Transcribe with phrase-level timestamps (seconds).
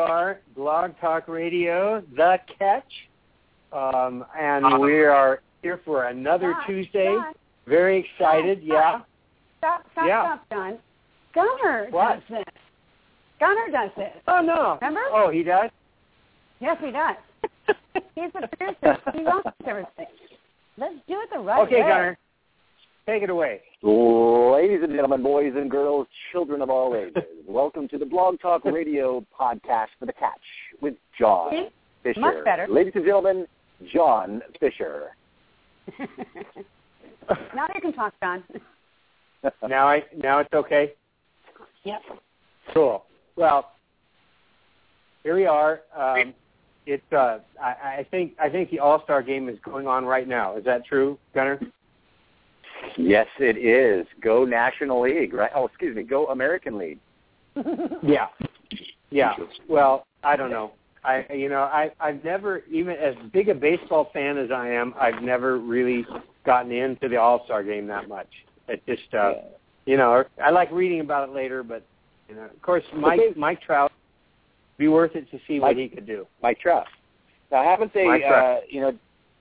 [0.00, 2.84] Are, Blog Talk Radio, The Catch,
[3.72, 7.14] um, and we are here for another John, Tuesday.
[7.14, 7.34] John,
[7.66, 8.60] Very excited.
[8.60, 9.00] John, Yeah.
[9.58, 10.22] Stop, stop, Yeah.
[10.22, 10.78] stop, John.
[11.34, 12.26] Gunner What?
[12.28, 12.54] does this.
[13.38, 14.12] Gunner does this.
[14.26, 14.78] Oh no.
[14.80, 15.00] Remember?
[15.12, 15.70] Oh, he does.
[16.60, 17.16] Yes, he does.
[18.14, 18.98] He's the producer.
[19.12, 20.06] He owns everything.
[20.76, 21.80] Let's do it the right Okay, way.
[21.82, 22.18] Okay, Gunner,
[23.06, 23.60] take it away.
[23.82, 28.62] Ladies and gentlemen, boys and girls, children of all ages, welcome to the Blog Talk
[28.66, 30.38] Radio podcast for the Catch
[30.82, 31.68] with John See?
[32.02, 32.20] Fisher.
[32.20, 32.66] Much better.
[32.68, 33.46] Ladies and gentlemen,
[33.90, 35.16] John Fisher.
[35.98, 38.44] now you can talk, John.
[39.66, 40.92] Now I now it's okay.
[41.84, 42.02] Yep.
[42.74, 43.02] Cool.
[43.36, 43.70] Well,
[45.22, 45.80] here we are.
[45.96, 46.34] Um,
[46.84, 50.28] it's uh, I, I think I think the All Star game is going on right
[50.28, 50.58] now.
[50.58, 51.58] Is that true, Gunner?
[52.96, 54.06] Yes, it is.
[54.22, 55.50] Go National League, right?
[55.54, 56.02] Oh, excuse me.
[56.02, 56.98] Go American League.
[58.02, 58.26] Yeah.
[59.10, 59.34] Yeah.
[59.68, 60.72] Well, I don't know.
[61.04, 64.94] I you know, I I've never even as big a baseball fan as I am,
[65.00, 66.06] I've never really
[66.46, 68.28] gotten into the All-Star game that much.
[68.68, 69.32] It just uh
[69.86, 71.82] you know, I like reading about it later, but
[72.28, 73.38] you know, of course Mike Okay.
[73.38, 73.90] Mike Trout
[74.78, 76.26] be worth it to see what Mike- he could do.
[76.42, 76.86] Mike Trout.
[77.50, 78.06] Now, haven't they?
[78.06, 78.58] Mike Trout.
[78.58, 78.92] Uh, you know,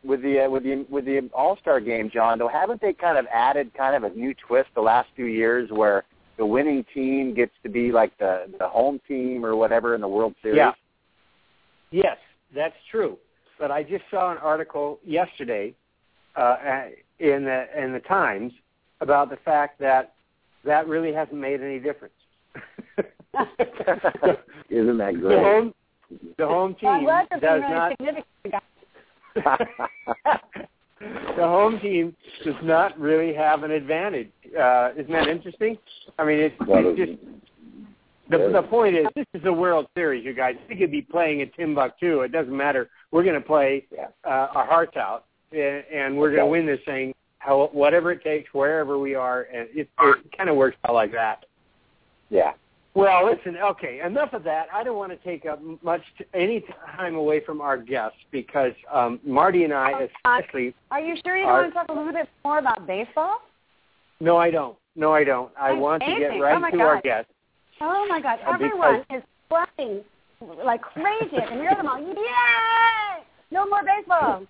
[0.04, 2.40] with the uh, with the with the All Star game, John.
[2.40, 5.70] Though, haven't they kind of added kind of a new twist the last few years,
[5.72, 6.04] where
[6.38, 10.08] the winning team gets to be like the the home team or whatever in the
[10.08, 10.58] World Series?
[10.58, 10.72] Yeah.
[11.92, 12.18] Yes,
[12.54, 13.18] that's true.
[13.58, 15.74] But I just saw an article yesterday
[16.36, 16.56] uh,
[17.20, 18.54] in the in the Times
[19.02, 20.14] about the fact that
[20.66, 22.14] that really hasn't made any difference.
[24.70, 25.22] Isn't that great?
[25.22, 25.40] the great?
[25.40, 25.74] home
[26.38, 28.64] the home Well, team well, that's does really not significant.
[29.36, 30.40] the
[31.38, 34.32] home team does not really have an advantage.
[34.60, 35.78] Uh, isn't that interesting?
[36.18, 37.20] I mean, it's, it's just
[38.30, 40.56] the, the point is this is a World Series, you guys.
[40.70, 42.22] We could be playing at Timbuktu.
[42.22, 42.90] It doesn't matter.
[43.12, 43.86] We're going to play
[44.26, 48.24] uh, our hearts out, and, and we're going to win this thing, how, whatever it
[48.24, 49.48] takes, wherever we are.
[49.54, 51.46] And it, it kind of works out like that.
[52.30, 52.52] yeah.
[53.00, 53.56] Well, listen.
[53.58, 54.68] Okay, enough of that.
[54.74, 56.64] I don't want to take up much t- any
[56.98, 60.76] time away from our guests because um, Marti and I, especially.
[60.92, 63.38] Are you sure you Are- want to talk a little bit more about baseball?
[64.20, 64.78] No, I don't.
[64.98, 65.50] No, I don't.
[65.58, 67.32] I That's want to get right Oh, to our guests.
[67.80, 68.40] Oh my God!
[68.46, 70.02] Uh, Everyone is clapping
[70.66, 71.38] like crazy.
[71.48, 72.00] Can hear them all.
[72.02, 73.24] Yay!
[73.52, 74.44] No more baseball.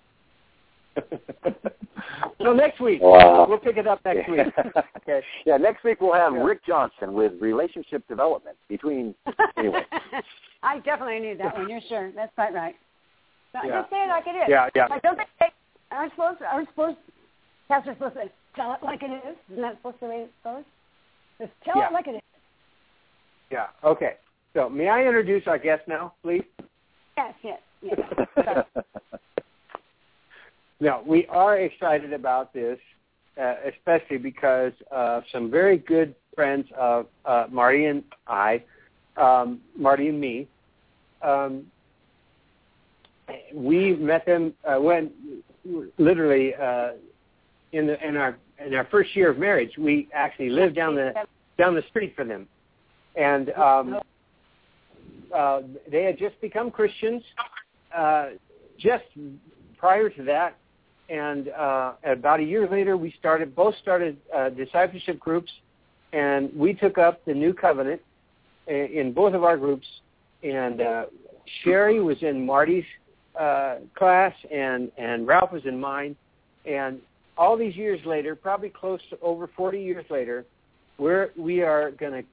[2.40, 3.00] No, next week.
[3.02, 3.46] Wow.
[3.48, 4.44] We'll pick it up next yeah.
[4.44, 4.54] week.
[4.96, 5.22] Okay.
[5.46, 6.42] Yeah, next week we'll have Yeah.
[6.42, 9.14] Rick Johnson with relationship development between.
[9.56, 9.82] Anyway.
[10.62, 11.68] I definitely need that one.
[11.68, 12.12] You're sure?
[12.14, 12.74] That's quite right.
[13.52, 13.80] So Yeah.
[13.80, 14.44] Just say it like it is.
[14.48, 14.86] Yeah, yeah.
[14.86, 15.50] Like, don't they say,
[15.90, 16.98] aren't supposed to, aren't supposed,
[17.68, 19.36] pastors supposed to tell it like it is?
[19.50, 20.64] Isn't that supposed to be the way it goes?
[21.40, 21.88] Just tell Yeah.
[21.88, 22.22] it like it is.
[23.50, 23.66] Yeah.
[23.82, 24.14] Okay.
[24.54, 26.44] So, may I introduce our guest now, please?
[27.16, 28.64] Yes, yes, yes.
[30.80, 30.90] Sorry.
[30.90, 32.78] No, we are excited about this,
[33.40, 38.62] uh, especially because uh, some very good friends of uh, Marti and I,
[39.16, 40.48] um, Marti and me,
[41.22, 41.66] um,
[43.54, 45.10] we met them uh, when
[45.98, 46.92] literally uh,
[47.72, 49.72] in the in our in our first year of marriage.
[49.78, 51.12] We actually lived down the
[51.58, 52.48] down the street from them,
[53.14, 54.00] and um,
[55.34, 57.22] uh, they had just become Christians
[58.78, 59.04] just
[59.78, 60.56] prior to that
[61.10, 65.50] and uh, about a year later, we started both started uh, discipleship groups,
[66.12, 68.00] and we took up the new covenant
[68.68, 69.86] in, both of our groups.
[70.44, 71.06] And uh,
[71.62, 72.84] Sherrie was in Marti's
[73.38, 76.14] uh, class, and and Ralph was in mine.
[76.64, 77.00] And
[77.36, 80.44] all these years later, probably close to over 40 years later,
[80.96, 82.28] we're we are going to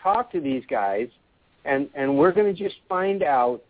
[0.00, 1.08] talk to these guys,
[1.64, 3.62] and and we're going to just find out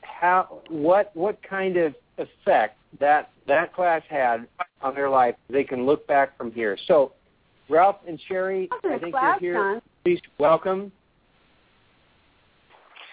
[0.00, 4.46] how what what kind of effect that that class had
[4.82, 5.34] on their life.
[5.50, 6.76] They can look back from here.
[6.86, 7.12] So,
[7.68, 9.74] Ralph and Sherrie, I think class, you're here.
[9.74, 9.82] John.
[10.04, 10.92] Please welcome.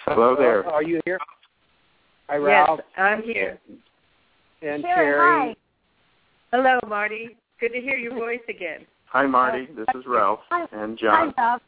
[0.05, 0.67] Hello there.
[0.69, 1.19] Are you here?
[2.29, 2.79] Hi, Ralph.
[2.79, 3.59] Yes, I'm here.
[4.61, 5.47] And Sherrie, Terry.
[5.49, 5.55] hi.
[6.51, 7.35] Hello, Marti.
[7.59, 8.85] Good to hear your voice again.
[9.05, 9.67] Hi, Marti.
[9.75, 10.65] This is Ralph Hi.
[10.71, 11.33] and Hi, John.
[11.37, 11.61] Ralph.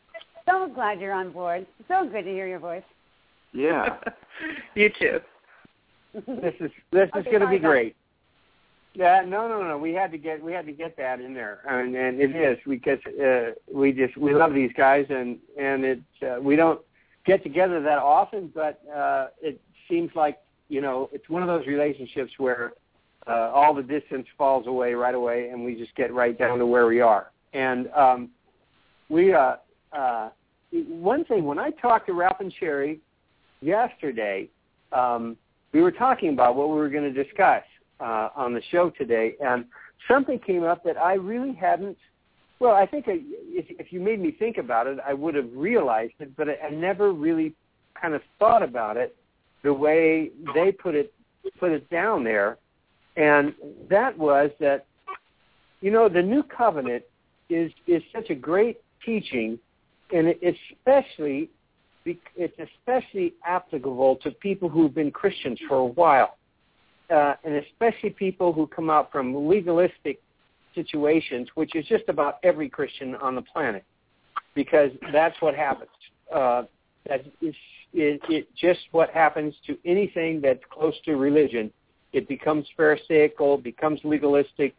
[0.47, 1.65] So glad you're on board.
[1.87, 2.83] So good to hear your voice.
[3.53, 3.97] Yeah.
[4.75, 5.19] you too.
[6.27, 7.95] This is this is going to be great.
[8.93, 9.77] Yeah, no, no, no.
[9.77, 12.57] We had to get we had to get that in there, and, and it is
[12.65, 16.79] because uh, we just we love these guys, and and it uh, we don't
[17.25, 19.59] get together that often, but uh, it
[19.89, 20.39] seems like
[20.69, 22.71] you know it's one of those relationships where
[23.27, 26.65] uh, all the distance falls away right away, and we just get right down to
[26.65, 27.31] where we are.
[27.53, 28.29] And um,
[29.09, 29.55] we uh,
[29.91, 30.29] uh,
[30.71, 33.01] one thing when I talked to Ralph and Sherrie
[33.61, 34.49] yesterday,
[34.93, 35.35] um,
[35.75, 37.63] we were talking about what we were going to discuss
[37.99, 39.65] uh, on the show today, and
[40.07, 41.97] something came up that I really hadn't.
[42.59, 43.19] Well, I think I,
[43.49, 46.67] if, if you made me think about it, I would have realized it, but I,
[46.67, 47.53] I never really
[48.01, 49.17] kind of thought about it
[49.63, 51.11] the way they put it
[51.59, 52.57] put it down there,
[53.17, 53.53] and
[53.89, 54.85] that was that
[55.81, 57.03] you know the new covenant
[57.49, 59.59] is is such a great teaching,
[60.13, 61.49] and it, especially
[62.05, 66.37] it's especially applicable to people who've been Christians for a while,
[67.09, 70.21] uh, and especially people who come out from legalistic
[70.73, 73.83] situations, which is just about every Christian on the planet,
[74.53, 75.89] because that's what happens.
[76.33, 76.63] Uh,
[77.07, 77.55] that is
[77.93, 81.71] it, it just what happens to anything that's close to religion.
[82.13, 84.75] It becomes pharisaical, becomes legalistic,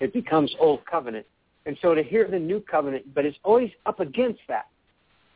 [0.00, 1.26] it becomes old covenant.
[1.66, 4.66] And so to hear the new covenant, but it's always up against that.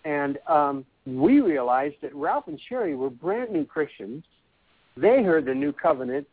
[0.05, 4.25] And um, we realized that Ralph and Sherrie were brand new Christians.
[4.97, 6.27] They heard the new covenant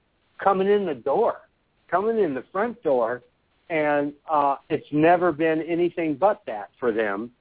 [0.43, 1.41] coming in the door,
[1.89, 3.23] coming in the front door,
[3.69, 7.31] and uh, it's never been anything but that for them.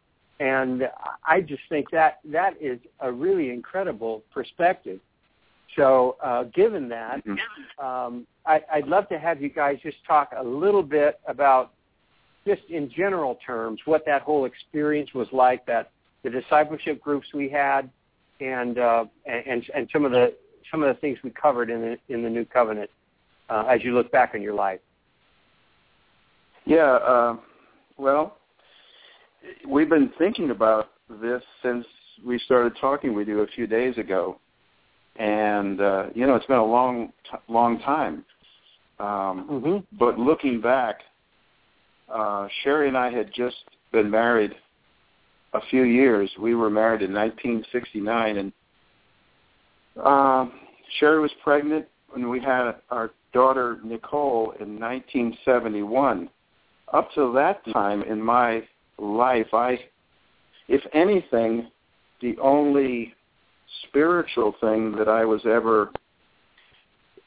[0.41, 0.83] And
[1.27, 5.01] I just think that that is a really incredible perspective.
[5.77, 7.23] So, uh, given that,
[7.83, 11.73] um, I, I'd love to have you guys just talk a little bit about,
[12.47, 15.67] just in general terms, what that whole experience was like.
[15.67, 15.91] That
[16.27, 17.89] the discipleship groups we had,
[18.41, 20.35] and uh, and and some of the
[20.73, 22.91] some of the things we covered in the in the new covenant
[23.49, 24.81] uh, as you look back on your life.
[26.65, 26.95] Yeah.
[26.97, 27.37] Uh,
[27.97, 28.39] well,
[29.69, 31.87] we've been thinking about this since
[32.27, 34.41] we started talking with you a few days ago,
[35.21, 38.25] and uh, you know it's been a long, t- long time.
[38.99, 39.97] Um, Mm-hmm.
[39.99, 41.01] but looking back,
[42.13, 43.57] uh, Sherrie and I had just
[43.93, 44.55] been married
[45.57, 46.31] a few years.
[46.39, 48.53] We were married in 1969, and
[50.05, 50.53] um,
[50.99, 56.29] Sherrie was pregnant when we had our daughter Nicole in 1971.
[56.93, 58.63] Up to that time in my
[58.99, 59.79] life, I,
[60.69, 61.71] if anything,
[62.23, 63.15] the only
[63.89, 65.91] spiritual thing that I was ever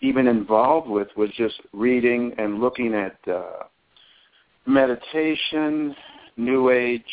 [0.01, 3.63] even involved with was just reading and looking at uh,
[4.65, 5.93] meditation,
[6.37, 7.03] New Age,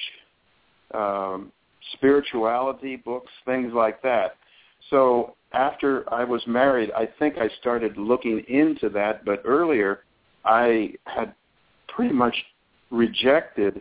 [0.97, 1.53] um,
[1.93, 4.37] spirituality books, things like that.
[4.91, 10.01] So after I was married, I think I started looking into that, but earlier
[10.45, 11.35] I had
[11.89, 12.37] pretty much
[12.91, 13.81] rejected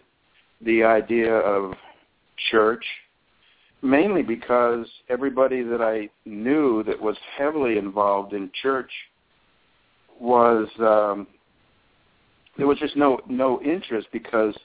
[0.62, 1.74] the idea of
[2.50, 2.84] church,
[3.82, 8.92] mainly because everybody that I knew that was heavily involved in church
[10.20, 11.28] was um,
[12.58, 14.56] there was just no no interest because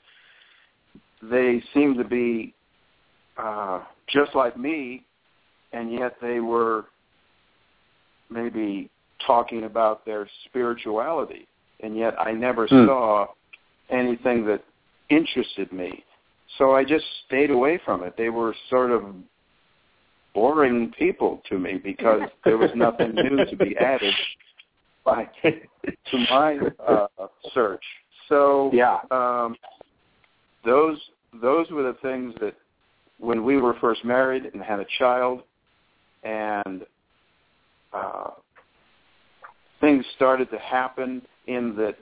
[1.22, 2.54] they seemed to be
[3.36, 5.04] uh, just like me,
[5.72, 6.86] and yet they were
[8.30, 8.90] maybe
[9.26, 11.46] talking about their spirituality,
[11.80, 12.86] and yet I never Hmm.
[12.86, 13.26] saw
[13.90, 14.62] anything that
[15.08, 16.04] interested me.
[16.58, 18.16] So I just stayed away from it.
[18.16, 19.14] They were sort of
[20.34, 24.14] boring people to me because there was nothing new to be added
[25.04, 27.06] by to my uh,
[27.52, 27.84] search.
[28.28, 28.98] So Yeah.
[29.10, 29.56] um,
[30.64, 30.98] those
[31.40, 32.54] those were the things that
[33.18, 35.42] when we were first married and had a child,
[36.22, 36.82] and
[37.92, 38.30] uh,
[39.80, 41.96] things started to happen in that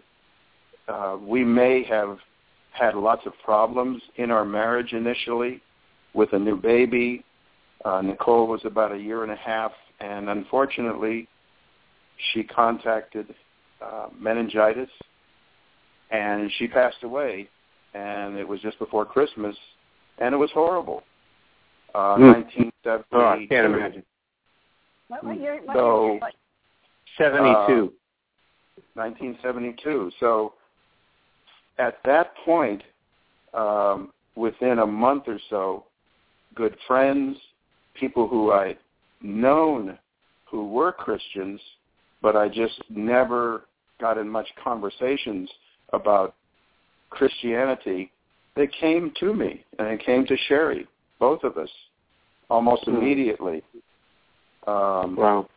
[0.92, 2.18] uh, we may have
[2.72, 5.60] had lots of problems in our marriage initially
[6.14, 7.24] with a new baby.
[7.84, 11.28] Uh, Nicole was about a year and a half, and unfortunately,
[12.32, 13.34] she contacted
[13.80, 14.90] uh, meningitis,
[16.10, 17.48] and she passed away.
[17.94, 19.56] And it was just before Christmas,
[20.18, 21.02] and it was horrible.
[21.94, 22.32] Uh, Hmm.
[22.32, 23.06] 1972.
[23.12, 24.02] Oh, I can't imagine.
[25.08, 25.60] What, what year?
[25.64, 26.18] What So- year?
[26.20, 26.34] What,
[27.16, 27.92] Seventy-two.
[28.94, 30.10] 1972.
[30.20, 30.54] So
[31.78, 32.82] at that point,
[33.54, 35.84] um, within a month or so,
[36.54, 37.36] good friends,
[37.94, 38.78] people who I'd
[39.20, 39.98] known
[40.44, 41.60] who were Christians,
[42.22, 43.64] but I just never
[44.00, 45.50] got in much conversations
[45.92, 46.34] about
[47.10, 48.10] Christianity.
[48.54, 50.86] They came to me, and they came to Sherrie,
[51.18, 51.70] both of us,
[52.50, 52.96] almost Hmm.
[52.96, 53.62] immediately.
[54.66, 55.48] Um, Wow.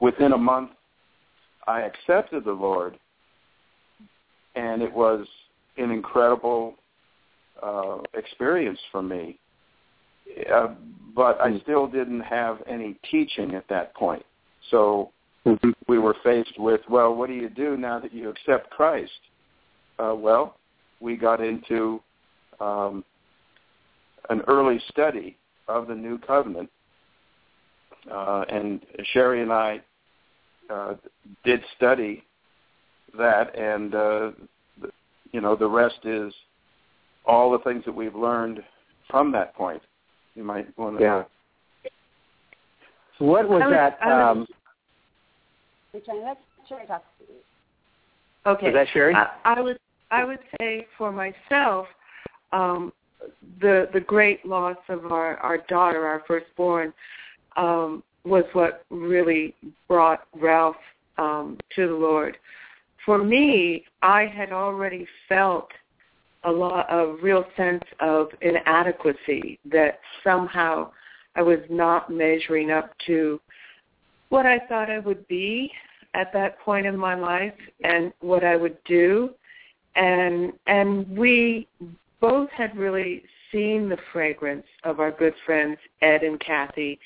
[0.00, 0.70] within a month,
[1.66, 2.98] I accepted the Lord,
[4.54, 5.26] and it was
[5.76, 6.78] an incredible
[7.62, 9.38] uh, experience for me.
[10.50, 10.68] Uh,
[11.14, 14.24] but I still didn't have any teaching at that point.
[14.70, 15.12] So
[15.44, 15.74] Mhm.
[15.88, 19.20] we were faced with, well, what do you do now that you accept Christ?
[19.98, 20.56] Uh, well,
[21.02, 22.00] we got into
[22.60, 23.04] um,
[24.30, 25.36] an early study
[25.68, 26.70] of the New Covenant,
[28.10, 28.80] uh, and
[29.12, 29.80] Sherrie and I
[30.70, 30.94] uh,
[31.44, 32.22] did study
[33.18, 34.30] that, and uh,
[34.80, 34.90] the,
[35.32, 36.32] you know the rest is
[37.26, 38.62] all the things that we've learned
[39.10, 39.82] from that point.
[40.34, 41.04] You might want to.
[41.04, 41.22] Yeah.
[43.18, 43.98] So what was was- that?
[44.04, 44.46] Was- um,
[45.92, 47.04] We're trying to let Sherrie talk.
[48.46, 48.66] Okay.
[48.66, 49.14] was that Sherrie?
[49.14, 49.78] I, I would
[50.12, 51.86] I would say for myself,
[52.52, 52.92] um,
[53.60, 56.92] the the great loss of our our daughter, our firstborn,
[57.56, 59.54] um, was what really
[59.88, 60.76] brought Ralph
[61.16, 62.36] um, to the Lord.
[63.06, 65.68] For me, I had already felt
[66.44, 70.90] a lot a real sense of inadequacy that somehow
[71.36, 73.40] I was not measuring up to
[74.28, 75.72] what I thought I would be
[76.14, 79.30] at that point in my life and what I would do
[79.94, 81.66] and and we
[82.20, 86.98] both had really seen the fragrance of our good friends Ed and Kathy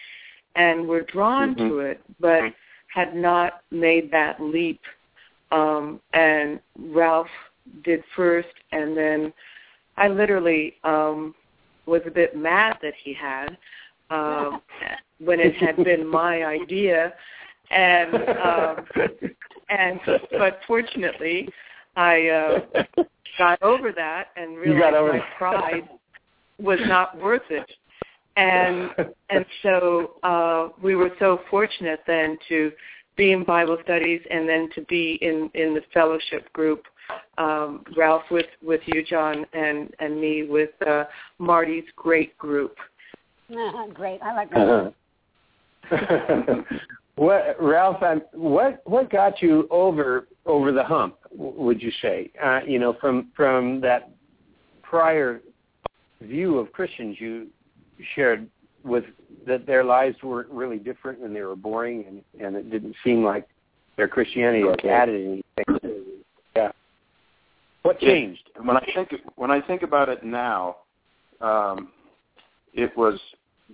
[0.54, 1.68] and were drawn Mhm.
[1.68, 2.52] to it but
[2.88, 4.80] had not made that leap.
[5.50, 7.30] Um and Ralph
[7.82, 9.32] did first and then
[9.96, 11.34] I literally um
[11.86, 13.56] was a bit mad that he had
[14.10, 14.62] um
[15.18, 17.14] when it had been my idea.
[17.70, 18.86] And um
[19.68, 20.00] and
[20.30, 21.48] but fortunately
[21.96, 22.82] I uh
[23.38, 25.24] got over that and realized over my it.
[25.36, 25.88] pride
[26.58, 27.70] was not worth it
[28.36, 28.90] and
[29.30, 32.72] and so uh we were so fortunate then to
[33.16, 36.84] be in Bible studies and then to be in in the fellowship group
[37.38, 41.04] um Ralph with with you John and and me with uh
[41.38, 42.76] Marti's great group
[43.94, 44.20] Great.
[44.22, 44.92] I like that.
[45.90, 46.62] Uh-huh.
[47.16, 48.02] what, Ralph?
[48.02, 51.16] I'm, what what got you over over the hump?
[51.32, 52.30] Would you say?
[52.42, 54.10] Uh, you know, from from that
[54.82, 55.40] prior
[56.22, 57.48] view of Christians you
[58.14, 58.48] shared
[58.84, 59.04] with
[59.46, 63.24] that their lives weren't really different and they were boring and and it didn't seem
[63.24, 63.46] like
[63.96, 66.04] their Christianity had added anything.
[66.54, 66.72] Yeah.
[67.82, 68.50] What It- changed?
[68.62, 70.76] when I think when I think about it now,
[71.40, 71.92] um,
[72.72, 73.20] it was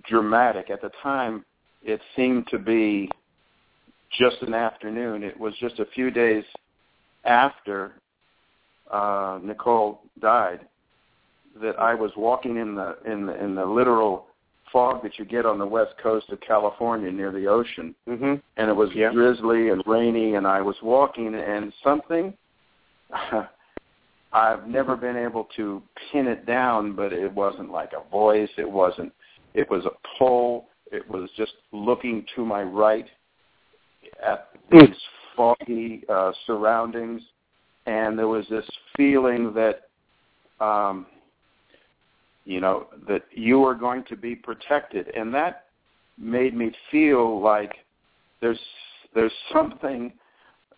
[0.03, 0.69] dramatic.
[0.69, 1.45] At the time,
[1.83, 3.09] it seemed to be
[4.11, 5.23] just an afternoon.
[5.23, 6.45] It was just a few days
[7.25, 7.93] after
[8.91, 10.61] uh, Nicole died
[11.61, 14.27] that I was walking in the in the in the literal
[14.71, 18.35] fog that you get on the west coast of California near the ocean Mm-hmm.
[18.57, 19.11] and it was Yeah.
[19.11, 22.33] drizzly and rainy and I was walking and something
[24.33, 28.69] I've never been able to pin it down but it wasn't like a voice it
[28.69, 29.13] wasn't
[29.53, 33.07] it was a pull it was just looking to my right
[34.25, 34.95] at these
[35.35, 37.21] foggy uh surroundings
[37.85, 39.83] and there was this feeling that
[40.63, 41.05] um
[42.45, 45.65] you know that you were going to be protected and that
[46.17, 47.73] made me feel like
[48.41, 48.59] there's
[49.15, 50.11] there's something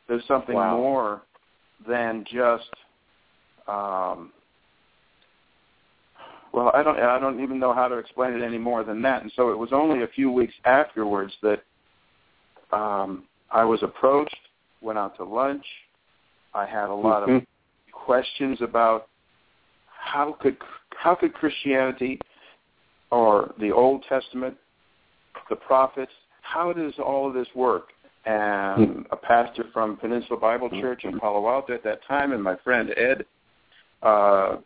[0.07, 0.77] there's something Wow.
[0.77, 1.21] more
[1.87, 2.69] than just
[3.67, 4.31] um
[6.53, 9.23] well I don't I don't even know how to explain it any more than that
[9.23, 11.63] and so it was only a few weeks afterwards that
[12.71, 13.23] um
[13.55, 14.35] I was approached
[14.81, 15.65] went out to lunch
[16.55, 17.45] I had a lot of Mhm.
[17.91, 19.07] questions about
[19.89, 20.57] how could
[20.95, 22.19] how could Christianity
[23.11, 24.57] or the Old Testament,
[25.49, 27.91] the prophets, how does all of this work?
[28.25, 32.55] And a pastor from Peninsula Bible Church in Palo Alto at that time, and my
[32.55, 33.25] friend Ed,
[34.01, 34.57] uh,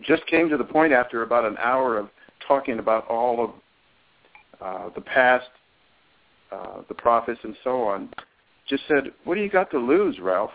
[0.00, 2.10] just came to the point after about an hour of
[2.40, 3.50] talking about all of
[4.60, 5.50] uh, the past,
[6.50, 8.12] uh, the prophets, and so on.
[8.68, 10.50] Just said, "What do you got to lose, Ralph?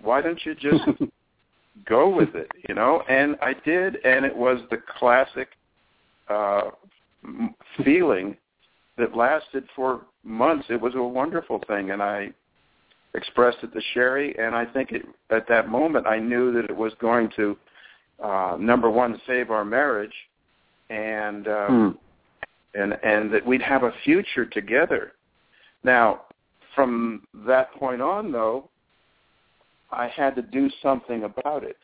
[0.00, 0.84] Why don't you just
[1.84, 3.02] go with it, you know.
[3.08, 5.48] And I did, and it was the classic
[6.28, 6.70] uh,
[7.84, 8.36] feeling
[8.98, 10.66] that lasted for months.
[10.70, 12.30] It was a wonderful thing, and I
[13.14, 16.76] expressed it to Sherrie, and I think it, at that moment I knew that it
[16.76, 17.56] was going to
[18.22, 20.14] uh, number one save our marriage,
[20.90, 21.90] and Hmm.
[22.74, 25.12] and and that we'd have a future together.
[25.82, 26.22] Now,
[26.76, 28.68] from that point on, though,
[29.90, 31.76] I had to do something about it.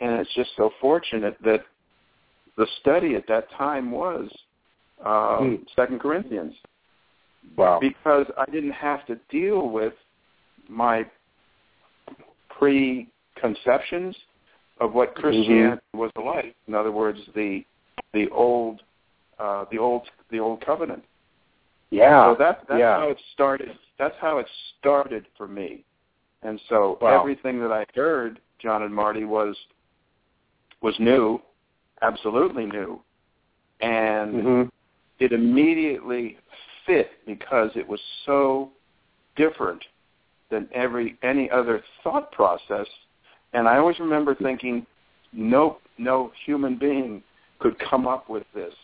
[0.00, 1.64] And it's just so fortunate that
[2.56, 4.30] the study at that time was
[5.04, 5.62] um, Hmm.
[5.76, 6.54] Second Corinthians
[7.56, 7.78] Wow.
[7.80, 9.92] because I didn't have to deal with
[10.68, 11.04] my
[12.48, 14.16] preconceptions
[14.80, 16.54] of what Christianity was like.
[16.68, 17.64] In other words, the
[18.12, 18.82] the old
[19.38, 21.04] uh, the old the old covenant.
[21.94, 22.32] Yeah.
[22.32, 22.98] So that that's yeah.
[22.98, 23.78] how it started.
[23.98, 24.46] That's how it
[24.78, 25.84] started for me.
[26.42, 27.20] And so Wow.
[27.20, 29.56] everything that I heard, John and Marti, was
[30.82, 31.40] was new,
[32.02, 33.00] absolutely new,
[33.80, 34.70] and Mhm.
[35.20, 36.38] it immediately
[36.84, 38.70] fit because it was so
[39.36, 39.82] different
[40.50, 42.88] than every any other thought process.
[43.52, 44.84] And I always remember thinking,
[45.32, 47.22] nope, no human being
[47.60, 48.74] could come up with this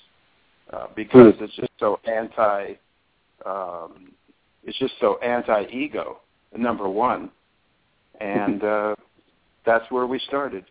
[0.73, 2.75] uh, because it's just so anti.
[3.47, 4.13] Um,
[4.65, 6.21] it's just so anti-ego.
[6.57, 7.31] Number one,
[8.21, 8.97] and uh,
[9.65, 10.65] that's where we started.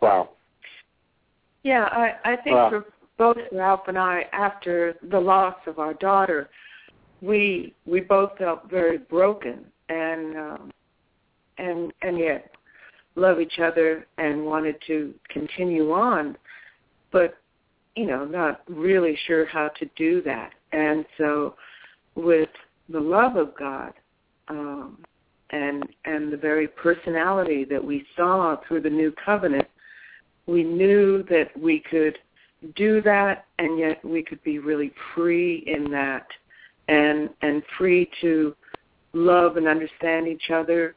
[0.00, 0.30] Wow.
[1.62, 2.70] Yeah, I, I think Wow.
[2.70, 2.86] for
[3.18, 6.48] both Ralph and I, after the loss of our daughter,
[7.20, 10.70] we we both felt very broken and um,
[11.58, 12.50] and and yet
[13.14, 16.36] love each other and wanted to continue on,
[17.10, 17.36] but
[17.96, 20.52] you know, not really sure how to do that.
[20.76, 21.54] And so,
[22.14, 22.50] with
[22.90, 23.94] the love of God
[24.48, 24.98] um,
[25.50, 29.66] and and the very personality that we saw through the new covenant,
[30.46, 32.18] we knew that we could
[32.74, 36.26] do that and yet we could be really free in that
[36.88, 38.54] and and free to
[39.12, 40.94] love and understand each other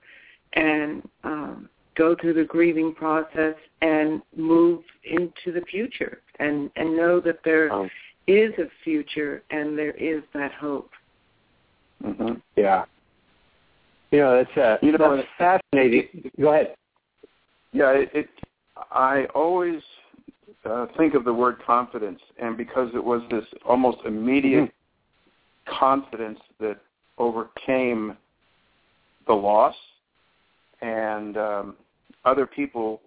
[0.53, 7.19] and um go through the grieving process and move into the future and and know
[7.19, 7.69] that there
[8.29, 10.91] is a future and there is that hope
[12.03, 12.86] hmm yeah.
[14.12, 16.31] You know, that's uh, You know, that's fascinating.
[16.39, 16.75] Go ahead.
[17.74, 18.29] Yeah, it, it
[18.92, 19.81] I always
[20.65, 24.72] uh, think of the word confidence, and because it was this almost immediate
[25.79, 26.77] confidence that
[27.18, 28.18] overcame
[29.27, 29.75] the loss,
[30.81, 31.75] and um,
[32.25, 33.01] other people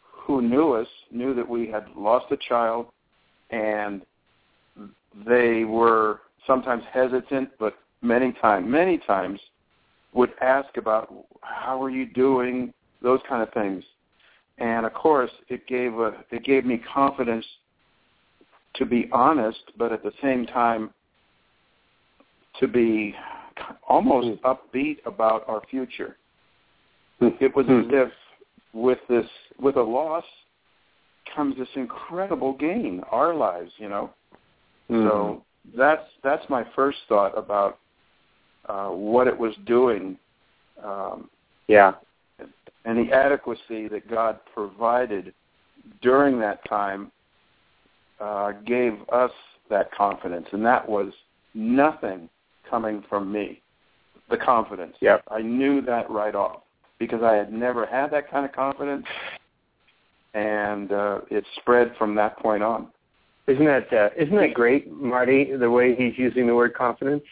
[0.00, 2.86] who knew us knew that we had lost a child,
[3.50, 4.02] and
[5.26, 9.40] they were sometimes hesitant, but many times, many times,
[10.12, 13.84] would ask about how are you doing, those kind of things.
[14.58, 17.46] And of course it gave a it gave me confidence
[18.74, 20.90] to be honest but at the same time
[22.58, 23.14] to be
[23.88, 24.46] almost hmm.
[24.46, 26.16] upbeat about our future.
[27.20, 27.28] Hmm.
[27.40, 27.94] It was as hmm.
[27.94, 28.10] if
[28.72, 29.26] with this
[29.60, 30.24] with a loss
[31.34, 34.10] comes this incredible gain our lives you know
[34.88, 35.44] so
[35.76, 37.78] that's that's my first thought about
[38.68, 40.16] uh what it was doing
[40.82, 41.28] um
[41.66, 41.94] Yeah.
[42.84, 45.34] and the adequacy that God provided
[46.00, 47.10] during that time
[48.20, 49.30] uh, gave us
[49.70, 51.12] that confidence, and that was
[51.54, 52.28] nothing
[52.68, 53.60] coming from me.
[54.30, 54.94] The confidence.
[55.00, 55.22] Yep.
[55.30, 56.60] I knew that right off
[56.98, 59.06] because I had never had that kind of confidence,
[60.34, 62.88] and uh, it spread from that point on.
[63.48, 65.56] Isn't that uh, isn't that great, Marti?
[65.56, 67.24] The way he's using the word confidence,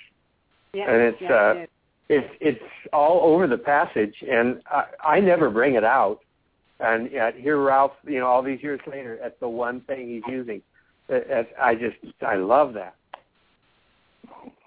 [0.73, 1.71] Yeah, and it's yeah, uh, it
[2.09, 6.21] it's it's all over the passage, and I, I never bring it out.
[6.81, 10.23] And yet here, Ralph, you know, all these years later, that's the one thing he's
[10.27, 10.63] using.
[11.09, 12.95] That- that- I just I love that.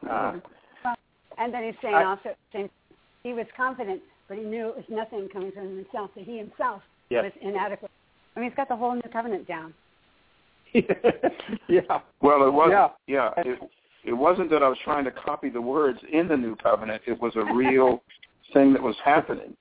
[0.07, 0.39] Uh,
[1.39, 2.69] And then he's saying I- also, saying
[3.23, 6.83] he was confident, but he knew it was nothing coming from himself, that he himself
[7.09, 7.23] Yes.
[7.23, 7.91] was inadequate.
[8.35, 9.73] I mean, he's got the whole new covenant down.
[11.67, 11.99] yeah.
[12.21, 12.89] Well, it was Yeah.
[13.07, 13.31] yeah.
[13.43, 13.59] it,
[14.05, 17.01] it wasn't that I was trying to copy the words in the new covenant.
[17.05, 18.01] It was a real
[18.53, 19.55] thing that was happening.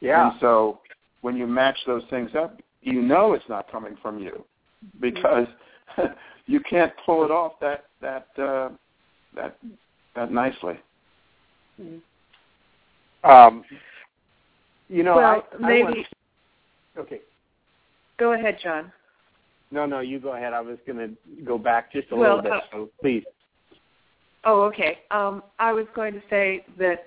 [0.00, 0.30] Yeah.
[0.30, 0.80] And so
[1.22, 4.44] when you match those things up, you know it's not coming from you
[5.00, 5.48] because
[6.46, 8.68] you can't pull it off that that uh,
[9.34, 9.58] that
[10.14, 10.74] that nicely.
[13.24, 13.64] Um,
[14.88, 16.06] you know, well I, I maybe want-
[16.98, 17.20] okay.
[18.18, 18.92] go ahead john
[19.70, 20.52] No, no, you go ahead.
[20.52, 23.24] I was going to go back just a Well, little bit, uh, so please.
[24.44, 24.98] Oh, okay.
[25.10, 27.06] Um, I was going to say that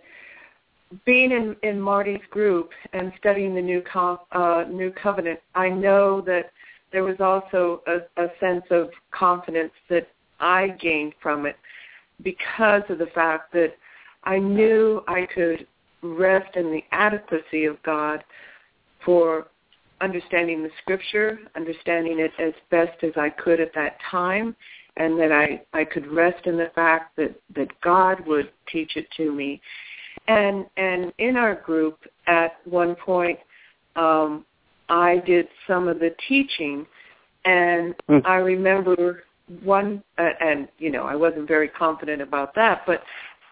[1.06, 6.22] being in, in Marti's group and studying the new co- uh, new covenant, I know
[6.22, 6.52] that
[6.92, 10.08] there was also a, a sense of confidence that
[10.40, 11.56] I gained from it
[12.24, 13.76] because of the fact that
[14.24, 15.68] I knew I could
[16.02, 18.24] rest in the adequacy of God
[19.06, 19.48] for
[20.02, 24.56] understanding the scripture, understanding it as best as I could at that time,
[24.98, 29.08] and that I I could rest in the fact that that God would teach it
[29.18, 29.62] to me.
[30.28, 33.40] And and in our group at one point
[33.96, 34.46] um
[34.90, 36.86] I did some of the teaching
[37.46, 38.22] and Mm.
[38.26, 39.24] I remember
[39.64, 43.04] one uh, and you know I wasn't very confident about that but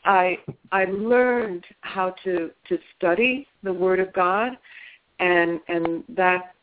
[0.05, 0.39] I
[0.71, 4.57] I learned how to to study the word of God
[5.19, 6.53] and and that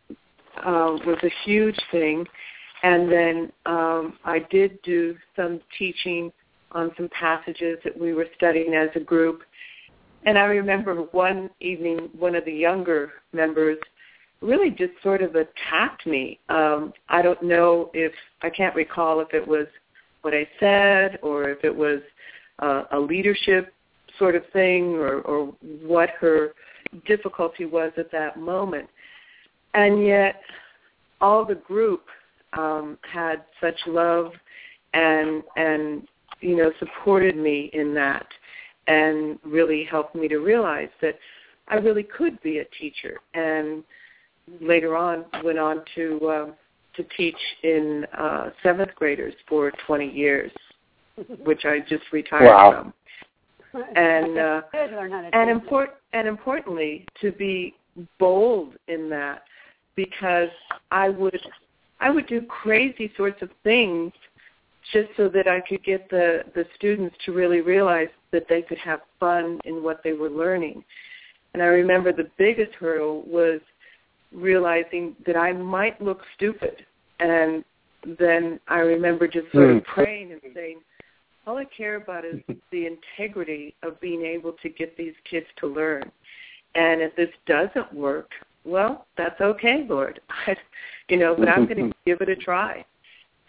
[0.59, 2.27] uh, was a huge thing
[2.85, 6.31] and then um, I did do some teaching
[6.73, 9.40] on some passages that we were studying as a group.
[10.27, 13.79] And I remember one evening, one of the younger members
[14.43, 16.38] really just sort of attacked me.
[16.51, 18.12] Um, I don't know if,
[18.43, 19.67] I can't recall if it was
[20.21, 22.01] what I said or if it was
[22.59, 23.73] uh, a leadership
[24.19, 26.53] sort of thing or, or what her
[27.07, 28.88] difficulty was at that moment.
[29.74, 30.40] And yet
[31.20, 32.02] all the group
[32.52, 34.33] um, had such love
[34.92, 36.07] and and
[36.40, 38.26] you know supported me in that
[38.87, 41.18] and really helped me to realize that
[41.68, 43.83] I really could be a teacher and
[44.61, 46.46] later on went on to uh,
[46.96, 50.52] to teach in uh, seventh graders for 20 years,
[51.44, 52.70] which I just retired Wow.
[52.70, 52.94] from.
[53.96, 55.62] And uh, Good to learn how to and teach.
[55.64, 57.74] import and importantly to be
[58.18, 59.42] bold in that
[59.96, 60.48] because
[60.90, 61.38] I would
[62.00, 64.12] I would do crazy sorts of things
[64.92, 68.78] just so that I could get the the students to really realize that they could
[68.78, 70.84] have fun in what they were learning.
[71.54, 73.60] And I remember the biggest hurdle was
[74.32, 76.84] realizing that I might look stupid
[77.20, 77.64] and
[78.18, 79.92] then I remember just sort of Hmm.
[79.92, 80.80] praying and saying,
[81.46, 82.40] all I care about is
[82.72, 86.11] the integrity of being able to get these kids to learn.
[86.74, 88.30] And if this doesn't work,
[88.64, 90.20] well, that's okay, Lord.
[90.46, 90.57] I,
[91.09, 92.85] you know, but I'm going to give it a try.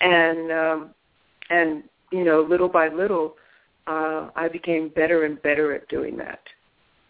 [0.01, 0.89] And um,
[1.49, 3.35] and you know, little by little,
[3.87, 6.41] uh, I became better and better at doing that.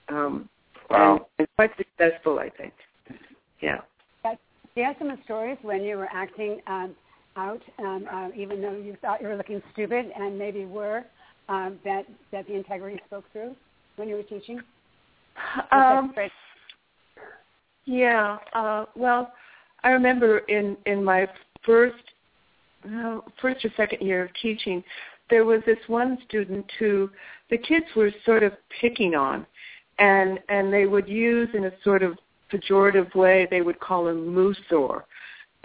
[0.10, 0.50] Um,
[0.90, 1.14] Wow.
[1.14, 2.74] and, and quite successful, I think.
[3.60, 3.82] Yeah.
[4.24, 6.96] Do you have some stories when you were acting um,
[7.36, 11.04] out, um, uh, even though you thought you were looking stupid and maybe were,
[11.50, 13.56] um, that that the integrity spoke through
[13.98, 14.62] when you were teaching?
[15.72, 16.14] Um,
[17.86, 18.38] Yeah.
[18.54, 19.32] Uh, well,
[19.84, 21.28] I remember in in my
[21.66, 21.96] first
[22.84, 24.84] no, first or second year of teaching,
[25.30, 27.10] there was this one student who
[27.50, 29.46] the kids were sort of picking on,
[30.00, 32.18] and and they would use in a sort of
[32.52, 33.48] pejorative way.
[33.50, 35.04] They would call him Musor,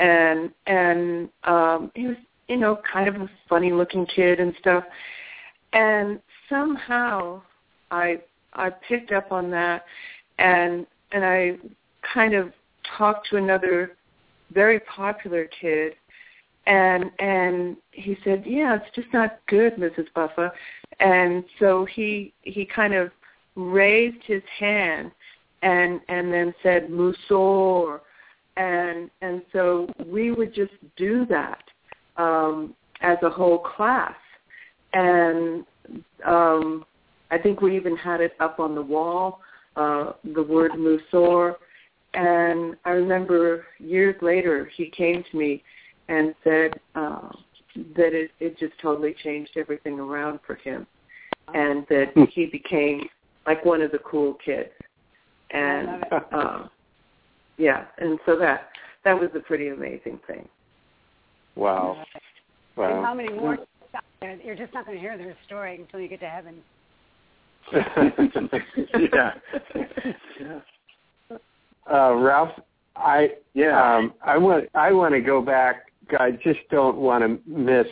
[0.01, 2.17] and and um, he was
[2.49, 4.85] you know kind of a funny looking kid and stuff,
[5.73, 7.41] and somehow
[7.91, 8.21] I
[8.55, 9.85] I picked up on that,
[10.39, 11.59] and and I
[12.15, 12.53] kind of
[12.99, 13.93] talked to another
[14.53, 15.93] very popular kid
[16.67, 20.07] and and he said, "Yeah, it's just not good, Mrs.
[20.15, 20.53] Buffa."
[21.01, 23.11] And so he he kind of
[23.57, 25.11] raised his hand
[25.63, 28.01] and and then said Musor
[28.61, 31.63] and and so we would just do that
[32.17, 34.21] um as a whole class.
[34.93, 35.65] And
[36.27, 36.85] um
[37.31, 39.41] I think we even had it up on the wall
[39.77, 41.55] uh the word Musor.
[42.13, 45.63] And I remember years later he came to me
[46.09, 47.29] and said uh,
[47.97, 50.89] that it, it just totally changed everything around for him,
[51.55, 53.09] and that he became
[53.47, 54.71] like one of the cool kids.
[55.53, 56.67] And uh,
[57.61, 58.71] yeah, and so that
[59.05, 60.49] that was a pretty amazing thing.
[61.57, 62.03] Wow.
[62.77, 63.59] And how many more?
[64.23, 66.57] You're just not going to hear their story until you get to heaven.
[69.13, 69.33] yeah.
[71.91, 72.51] Uh, Ralph,
[72.97, 73.97] I Yeah.
[73.97, 75.93] um, I want I want to go back.
[76.19, 77.87] I just don't want to miss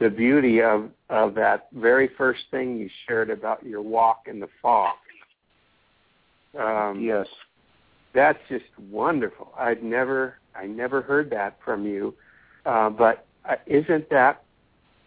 [0.00, 4.48] the beauty of of that very first thing you shared about your walk in the
[4.62, 4.94] fog.
[6.58, 7.26] Um, yes.
[8.14, 9.52] That's just wonderful.
[9.58, 12.14] I'd never I never heard that from you,
[12.64, 14.44] uh, but uh, isn't that?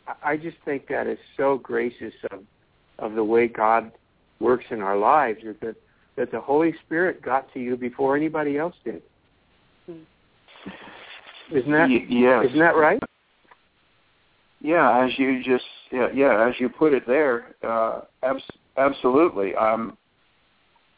[0.08, 2.44] I- I just think that is so gracious of
[3.00, 3.92] of the way God
[4.40, 5.40] works in our lives.
[5.44, 5.76] Is that
[6.18, 9.02] that the Holy Spirit got to you before anybody else did.
[11.52, 12.46] Isn't that Y- yes.
[12.46, 13.00] isn't that right?
[14.60, 18.44] Yeah, as you just yeah, yeah, as you put it there, uh, abs-
[18.76, 19.56] absolutely.
[19.56, 19.98] Um,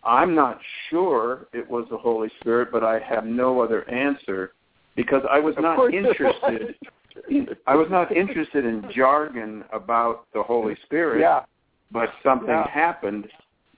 [0.03, 0.59] I'm not
[0.89, 4.53] sure it was the Holy Spirit, but I have no other answer
[4.95, 6.75] because I was not interested.
[7.67, 11.43] I was not interested in jargon about the Holy Spirit, Yeah.
[11.91, 12.67] but something Yeah.
[12.67, 13.29] happened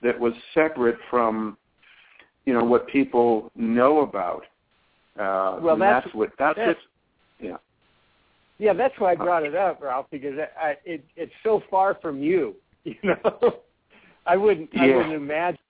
[0.02, 1.56] that was separate from,
[2.46, 4.46] you know, what people know about.
[5.18, 6.76] Uh, Well, that's- that's what that's that's-
[7.38, 7.48] what.
[7.48, 7.56] Yeah.
[8.58, 11.94] yeah, that's why I brought it up, Ralph, because I, I, it, it's so far
[11.96, 12.54] from you.
[12.84, 13.60] You know,
[14.26, 15.60] I wouldn't, I wouldn't imagine,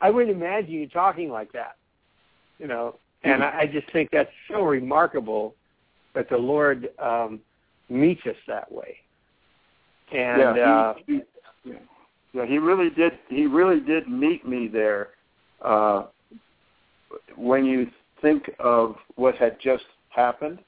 [0.00, 1.76] I wouldn't imagine you talking like that.
[2.58, 5.54] You know, and I, I just think that's so remarkable
[6.14, 7.40] that the Lord um,
[7.88, 8.96] meets us that way.
[10.12, 11.20] And yeah, uh, he,
[12.32, 13.12] yeah, he really did.
[13.28, 15.08] He really did meet me there.
[15.62, 16.06] Uh,
[17.36, 17.88] when you
[18.22, 20.60] think of what had just happened,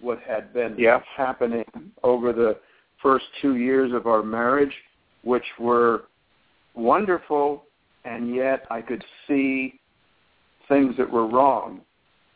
[0.00, 1.00] what had been Yeah.
[1.14, 1.64] happening
[2.02, 2.58] over the
[3.02, 4.74] first two years of our marriage,
[5.22, 6.04] which were
[6.74, 7.65] wonderful,
[8.06, 9.78] and yet I could see
[10.68, 11.80] things that were wrong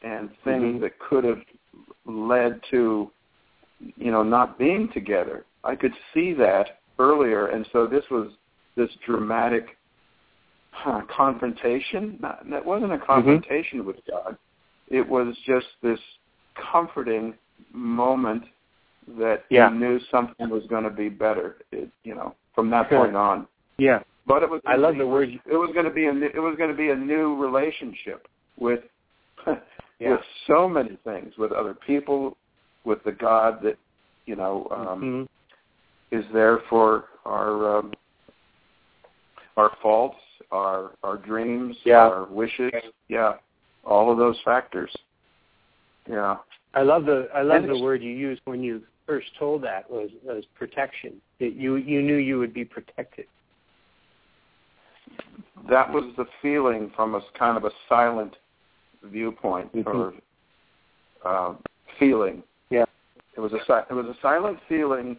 [0.02, 0.80] and things Mhm.
[0.80, 1.42] that could have
[2.04, 3.10] led to,
[3.96, 5.44] you know, not being together.
[5.64, 8.32] I could see that earlier, and so this was
[8.74, 9.76] this dramatic
[10.72, 12.18] huh, confrontation.
[12.20, 14.36] Not, that wasn't a confrontation with God.
[14.88, 16.00] It was just this
[16.54, 17.34] comforting
[17.72, 18.44] moment
[19.08, 19.70] that Yeah.
[19.70, 21.58] he knew something was going to be better.
[21.72, 23.46] It, you know, from that point on.
[23.78, 24.60] yeah, But it was.
[24.66, 25.28] I love the word.
[25.30, 26.12] It was going to be a.
[26.12, 28.26] new- It was going to be a new relationship
[28.58, 28.80] with.
[30.02, 30.12] Yeah.
[30.12, 32.34] With so many things, with other people,
[32.86, 33.76] with the God that
[34.24, 35.28] you know um,
[36.10, 36.18] Mhm.
[36.18, 37.92] is there for our um,
[39.58, 40.16] our faults,
[40.50, 42.08] our our dreams, Yeah.
[42.08, 42.72] our wishes.
[43.08, 43.34] Yeah,
[43.84, 44.90] all of those factors.
[46.08, 46.38] Yeah.
[46.72, 49.90] I love the I love And the word you used when you first told that
[49.90, 51.20] was was protection.
[51.40, 53.26] That you you knew you would be protected.
[55.68, 58.36] That was the feeling from a kind of a silent
[59.02, 59.86] viewpoint Mhm.
[59.86, 60.14] or
[61.24, 61.54] uh,
[61.98, 62.42] feeling.
[62.70, 62.84] Yeah.
[63.36, 65.18] It was a it was a silent feeling,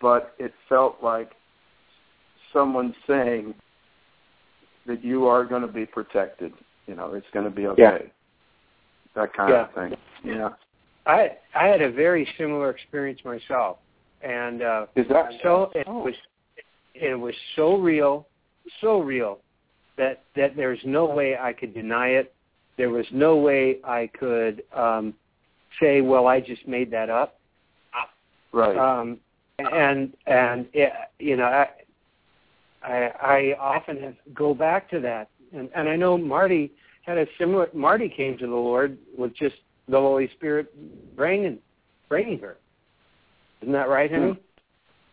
[0.00, 1.32] but it felt like
[2.52, 3.54] someone saying
[4.86, 6.52] that you are going to be protected.
[6.86, 7.82] You know, it's going to be okay.
[7.82, 7.98] Yeah.
[9.14, 9.62] That kind Yeah.
[9.66, 9.96] of thing.
[10.24, 10.50] Yeah.
[11.06, 13.78] I I had a very similar experience myself,
[14.22, 16.04] and uh, Is that so it Oh.
[16.04, 16.14] was
[16.94, 18.26] it was so real,
[18.80, 19.40] so real
[19.96, 22.34] that that there's no way I could deny it.
[22.76, 25.14] There was no way I could um,
[25.80, 27.38] say, "Well, I just made that up."
[28.52, 28.76] right?
[28.76, 29.18] um,
[29.58, 31.68] and and it, you know I,
[32.82, 36.72] I I often have, go back to that, and and I know Marti
[37.04, 37.68] had a similar.
[37.72, 39.56] Marti came to the Lord with just
[39.88, 40.72] the Holy Spirit
[41.16, 41.58] bringing
[42.08, 42.56] bringing her.
[43.62, 44.38] Isn't that right, honey?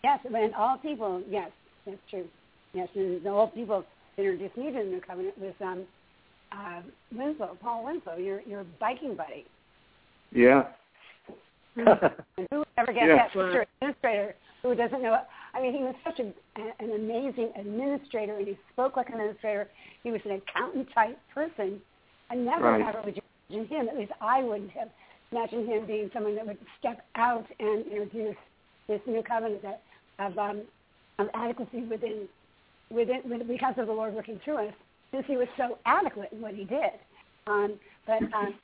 [0.03, 1.49] Yes, and all people, yes,
[1.85, 2.27] that's true.
[2.73, 3.83] Yes, and the all people
[4.17, 5.83] introduced me to the new covenant was um,
[6.51, 6.81] uh,
[7.15, 9.45] Winslow, Paul Winslow, your your biking buddy.
[10.31, 10.63] yeah.
[12.37, 13.15] And who would ever guess Yeah.
[13.15, 13.65] that for sure?
[13.81, 15.19] Administrator who doesn't know?
[15.53, 19.67] I mean, he was such a, an amazing administrator, and he spoke like an administrator.
[20.03, 21.81] He was an accountant type person.
[22.29, 22.81] I never Right.
[22.81, 23.89] ever would imagine him.
[23.89, 24.89] At least I wouldn't have
[25.31, 28.37] imagined him being someone that would step out and introduce
[28.87, 29.81] this new covenant that
[30.19, 30.61] of um,
[31.19, 32.27] of adequacy within
[32.93, 34.73] within with, because of the Lord working through us,
[35.11, 36.93] since he was so adequate in what he did.
[37.47, 37.73] Um,
[38.07, 38.55] but um,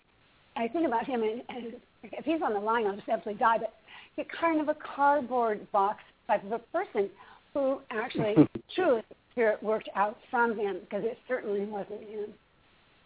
[0.56, 3.58] I think about him, and, and if he's on the line, I'll just absolutely die.
[3.60, 3.74] But
[4.16, 7.10] he's kind of a cardboard box type of a person
[7.54, 8.36] who actually
[8.76, 12.26] truly spirit worked out from him because it certainly wasn't him.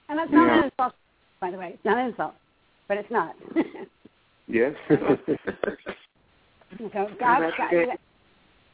[0.09, 0.57] And that's not Yeah.
[0.59, 0.93] an insult,
[1.39, 1.71] by the way.
[1.73, 2.33] It's not an insult,
[2.88, 3.36] but it's not.
[4.47, 4.73] Yes.
[4.89, 4.97] so
[6.89, 7.89] God's That's got, good.
[7.89, 7.97] I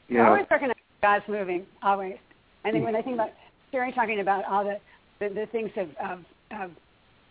[0.09, 0.27] yeah.
[0.27, 2.17] always recognize God's moving, always.
[2.65, 3.31] I think when I think about
[3.71, 4.77] Sherrie talking about all the
[5.19, 6.19] the, the things of of,
[6.51, 6.71] of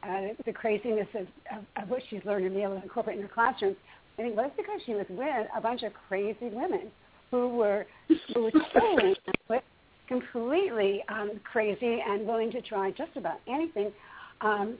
[0.02, 3.22] uh, the craziness of, of, of what she's learned to be able to incorporate in
[3.22, 3.74] her classroom,
[4.18, 6.90] I think that's because she was with a bunch of crazy women
[7.30, 7.86] who were
[8.34, 9.16] who were totally
[10.08, 13.92] completely um, crazy and willing to try just about anything
[14.40, 14.78] um,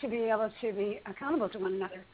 [0.00, 2.04] to be able to be accountable to one another.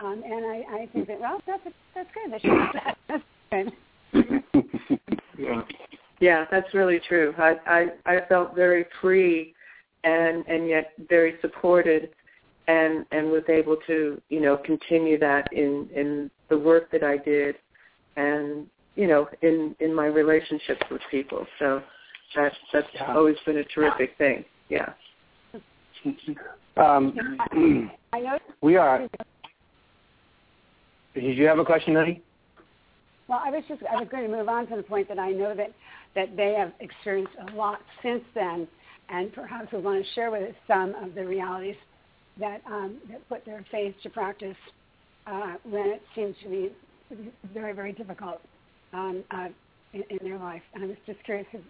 [0.00, 1.62] Um, and I, I think that well, that's
[1.94, 2.32] that's good.
[2.32, 2.98] That she that.
[3.08, 3.72] That's good.
[5.38, 5.62] yeah.
[6.24, 7.34] Yeah, that's really true.
[7.36, 9.52] I, I I felt very free
[10.04, 12.08] and and yet very supported
[12.66, 17.18] and and was able to, you know, continue that in in the work that I
[17.18, 17.56] did
[18.16, 21.46] and you know, in in my relationships with people.
[21.58, 21.82] So
[22.34, 23.14] that's that's Yeah.
[23.14, 24.46] always been a terrific thing.
[24.70, 24.94] Yeah.
[26.78, 27.14] um,
[28.14, 28.38] I know.
[28.62, 29.06] we are.
[31.12, 32.22] Did you have a question, honey?
[33.28, 35.30] Well, I was just I was going to move on to the point that I
[35.32, 35.72] know that
[36.14, 38.68] that they have experienced a lot since then,
[39.08, 41.76] and perhaps we want to share with us some of the realities
[42.38, 44.56] that um, that put their faith to practice
[45.26, 46.72] uh, when it seems to be
[47.52, 48.40] very very difficult
[48.92, 49.48] um, uh,
[49.92, 50.62] in, in their life.
[50.74, 51.60] And I was just curious if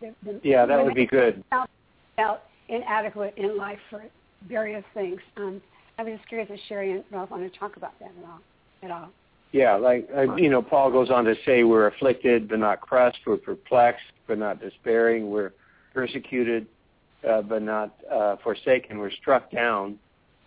[0.00, 1.42] the, the Yeah, that would be good.
[1.50, 1.68] Felt,
[2.16, 4.04] felt inadequate in life for
[4.48, 5.20] various things.
[5.36, 5.60] Um,
[5.98, 8.40] I was just curious if Sherrie and Ralph want to talk about that at all.
[8.82, 9.08] At all.
[9.52, 13.20] Yeah, like uh, you know, Paul goes on to say, "We're afflicted but not crushed.
[13.26, 15.30] We're perplexed but not despairing.
[15.30, 15.52] We're
[15.94, 16.66] persecuted
[17.28, 18.98] uh, but not uh, forsaken.
[18.98, 19.98] We're struck down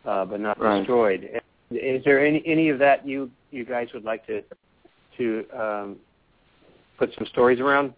[0.06, 0.80] uh, but not Right.
[0.80, 4.44] destroyed." Is there any any of that you you guys would like to
[5.18, 5.96] to um,
[6.98, 7.94] put some stories around?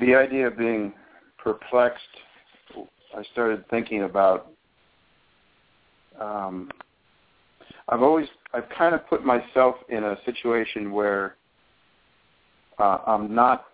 [0.00, 0.92] the idea of being
[1.38, 2.00] perplexed,
[3.16, 4.50] I started thinking about.
[6.20, 6.70] Um,
[7.88, 11.36] I've always, I've kind of put myself in a situation where
[12.78, 13.66] uh, I'm not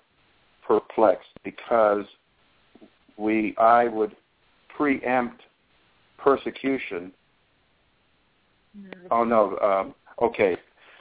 [0.66, 2.04] perplexed because
[3.16, 4.14] we, I would
[4.76, 5.42] preempt
[6.18, 7.12] persecution.
[9.10, 10.56] Oh no, um, okay,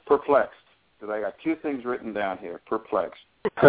[0.06, 0.56] perplexed.
[1.00, 2.62] Because I got two things written down here.
[2.68, 3.22] Perplexed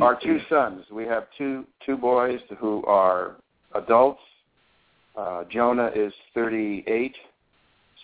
[0.00, 0.84] our two sons.
[0.90, 3.36] We have two two boys who are
[3.74, 4.20] adults.
[5.16, 7.14] Uh, Jonah is 38.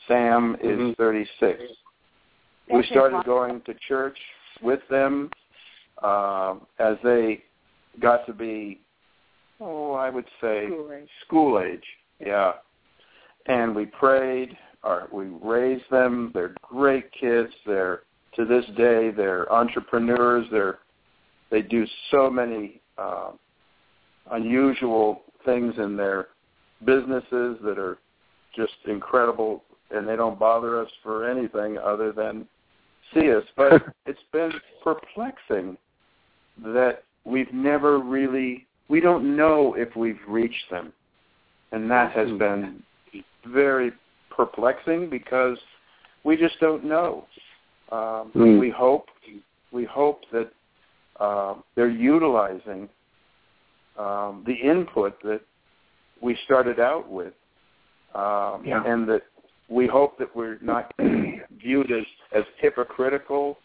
[0.09, 0.97] Sam is Mhm.
[0.97, 1.63] 36.
[2.71, 4.19] We started going to church
[4.61, 5.31] with them
[6.03, 7.43] uh, as they
[8.01, 8.81] got to be,
[9.61, 11.11] oh, I would say School age.
[11.21, 11.87] school age.
[12.21, 12.55] Yeah,
[13.47, 14.57] and we prayed.
[14.85, 16.31] Or we raised them.
[16.33, 17.53] They're great kids.
[17.67, 18.03] They're
[18.37, 20.49] to this day they're entrepreneurs.
[20.53, 20.79] They're
[21.51, 23.33] they do so many uh,
[24.31, 26.29] unusual things in their
[26.85, 27.99] businesses that are
[28.55, 32.47] just incredible, and they don't bother us for anything other than
[33.15, 33.45] see us.
[33.57, 35.77] But it's been perplexing
[36.65, 40.93] that we've never really we don't know if we've reached them,
[41.73, 42.83] and that has been
[43.47, 43.93] very
[44.31, 45.59] perplexing because
[46.25, 47.27] we just don't know.
[47.93, 48.59] Um, Mm.
[48.61, 49.09] We hope
[49.73, 50.51] we hope that
[51.21, 52.89] uh, they're utilizing
[53.99, 55.41] um, the input that
[56.21, 57.35] we started out with,
[58.15, 58.83] um, Yeah.
[58.87, 59.23] and that
[59.69, 60.93] we hope that we're not
[61.63, 62.05] viewed as,
[62.35, 63.59] as hypocritical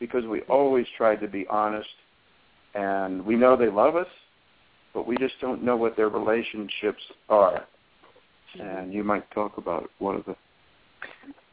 [0.00, 1.88] because we always tried to be honest,
[2.74, 4.08] and we know they love us,
[4.92, 7.66] but we just don't know what their relationships are.
[8.60, 10.36] And you might talk about one of the.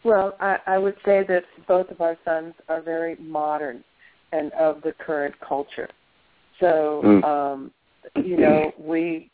[0.03, 3.83] Well, I, I would say that both of our sons are very modern
[4.31, 5.89] and of the current culture.
[6.59, 7.23] So, Mm.
[7.23, 7.71] um,
[8.23, 9.29] you know, we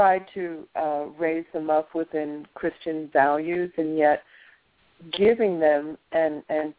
[0.00, 4.22] try to uh, raise them up within Christian values, and yet
[5.12, 6.72] giving them and and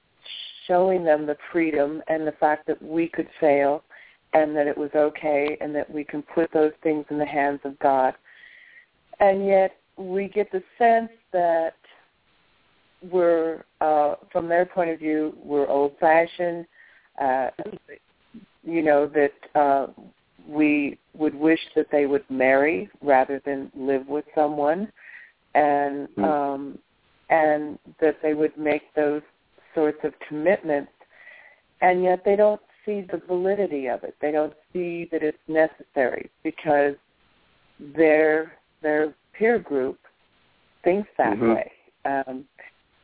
[0.68, 3.84] showing them the freedom and the fact that we could fail,
[4.34, 7.60] and that it was okay, and that we can put those things in the hands
[7.64, 8.16] of God.
[9.20, 11.76] And yet, we get the sense that
[13.12, 16.66] we're, uh, from their point of view, we're old-fashioned.
[17.20, 17.50] Uh,
[18.64, 19.88] you know that uh,
[20.48, 24.92] we would wish that they would marry rather than live with someone,
[25.54, 26.24] and Hmm.
[26.24, 26.80] um,
[27.30, 29.22] and that they would make those
[29.74, 30.92] sorts of commitments,
[31.82, 34.16] and yet they don't see the validity of it.
[34.20, 36.96] They don't see that it's necessary because
[37.80, 40.00] their their peer group
[40.84, 41.56] thinks that Mhm.
[41.56, 41.72] way.
[42.06, 42.48] Um,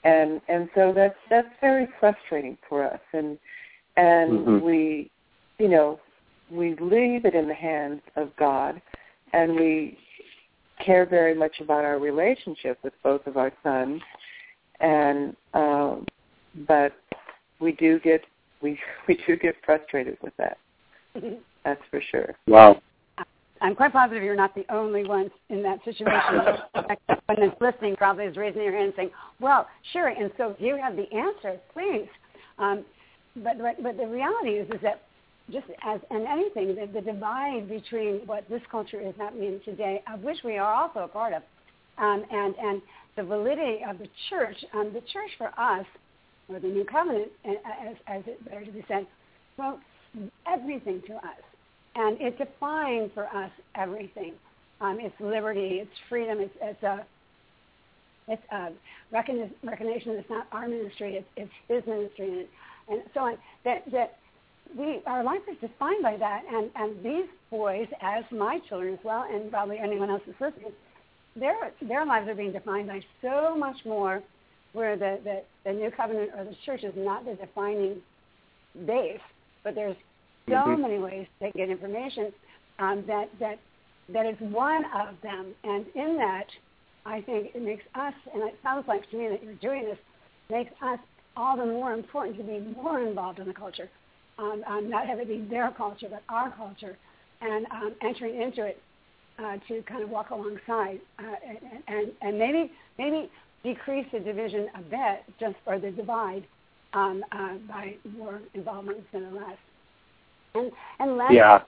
[0.03, 3.37] and and so that's that's very frustrating for us and
[3.97, 4.61] and Mhm.
[4.61, 5.11] we
[5.57, 5.99] you know
[6.51, 8.81] we leave it in the hands of God
[9.33, 9.97] and we
[10.83, 14.01] care very much about our relationship with both of our sons
[14.79, 16.05] and um
[16.67, 16.93] but
[17.59, 18.21] we do get
[18.61, 20.57] we we do get frustrated with that
[21.63, 22.81] that's for sure Wow.
[23.59, 26.41] I'm quite positive you're not the only one in that situation.
[27.25, 29.09] When is listening, probably is raising your hand and saying,
[29.41, 32.07] "Well, sure." And so if you have the answer, please.
[32.57, 32.85] Um,
[33.35, 35.01] but, but but the reality is is that
[35.51, 40.21] just as in anything, the, the divide between what this culture is happening today, of
[40.21, 41.41] which we are also a part of,
[41.97, 42.81] um, and and
[43.15, 44.57] the validity of the church.
[44.73, 45.85] Um, the church for us,
[46.49, 49.07] or the new covenant, as as it better to be said,
[49.57, 49.79] well,
[50.45, 51.43] everything to us
[51.97, 54.33] and it defines for us everything.
[54.79, 57.05] Um, it's liberty, it's freedom, it's it's a
[58.27, 58.69] it's a
[59.11, 62.45] recognition, it's not our ministry, it's, it's His ministry,
[62.87, 63.37] and, and so on.
[63.65, 64.17] That that
[64.75, 68.99] we our life is defined by that, and and these boys, as my children as
[69.03, 70.71] well, and probably anyone else that's listening,
[71.35, 74.21] their their lives are being defined by so much more,
[74.73, 78.01] where the the, the new covenant or the church is not the defining
[78.85, 79.19] base,
[79.63, 79.95] but there's
[80.49, 80.79] so Mhm.
[80.79, 82.33] many ways to get information
[82.79, 83.59] um, that that
[84.09, 85.53] that is one of them.
[85.63, 86.47] And in that,
[87.05, 89.97] I think it makes us, and it sounds like to me that you're doing this,
[90.49, 90.99] makes us
[91.35, 93.89] all the more important to be more involved in the culture,
[94.37, 96.97] um, um, not have it be their culture, but our culture,
[97.41, 98.81] and um, entering into it
[99.39, 101.57] uh, to kind of walk alongside, uh, and,
[101.87, 103.29] and and maybe maybe
[103.63, 106.43] decrease the division a bit, just or the divide,
[106.93, 109.57] um, uh, by more involvement instead of less,
[110.55, 111.59] and and less Yeah.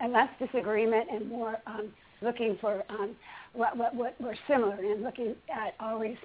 [0.00, 1.88] and less disagreement and more um,
[2.22, 3.16] looking for um,
[3.52, 6.16] what, what what we're similar and looking at always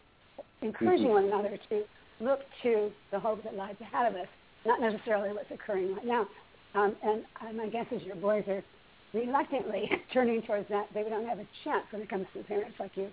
[0.61, 1.83] encouraging one another to
[2.19, 4.27] look to the hope that lies ahead of us,
[4.65, 6.27] not necessarily what's occurring right now.
[6.73, 8.63] Um, and my guess is your boys are
[9.13, 10.87] reluctantly turning towards that.
[10.93, 13.09] They don't have a chance when it comes to parents like you.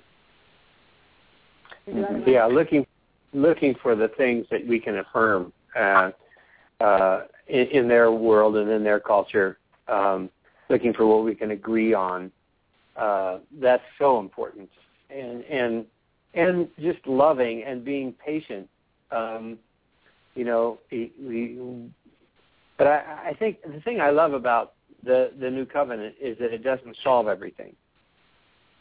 [1.88, 2.22] Otherwise.
[2.26, 2.86] Yeah, looking
[3.32, 6.10] looking for the things that we can affirm uh,
[6.80, 9.58] uh, in, in their world and in their culture.
[9.88, 10.30] Um,
[10.68, 12.30] looking for what we can agree on.
[12.96, 14.68] Uh, that's so important,
[15.10, 15.86] and and
[16.34, 18.68] and just loving and being patient.
[19.10, 19.58] Um,
[20.34, 21.58] you know, we,
[22.78, 24.72] but I, I think the thing I love about
[25.04, 27.74] the the new covenant is that it doesn't solve everything.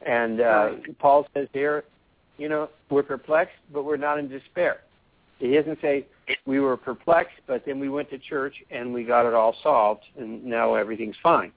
[0.06, 1.84] And uh, Paul says here,
[2.38, 4.82] you know, we're perplexed, but we're not in despair.
[5.38, 6.06] He doesn't say
[6.46, 10.04] we were perplexed, but then we went to church and we got it all solved,
[10.18, 11.52] and now everything's fine.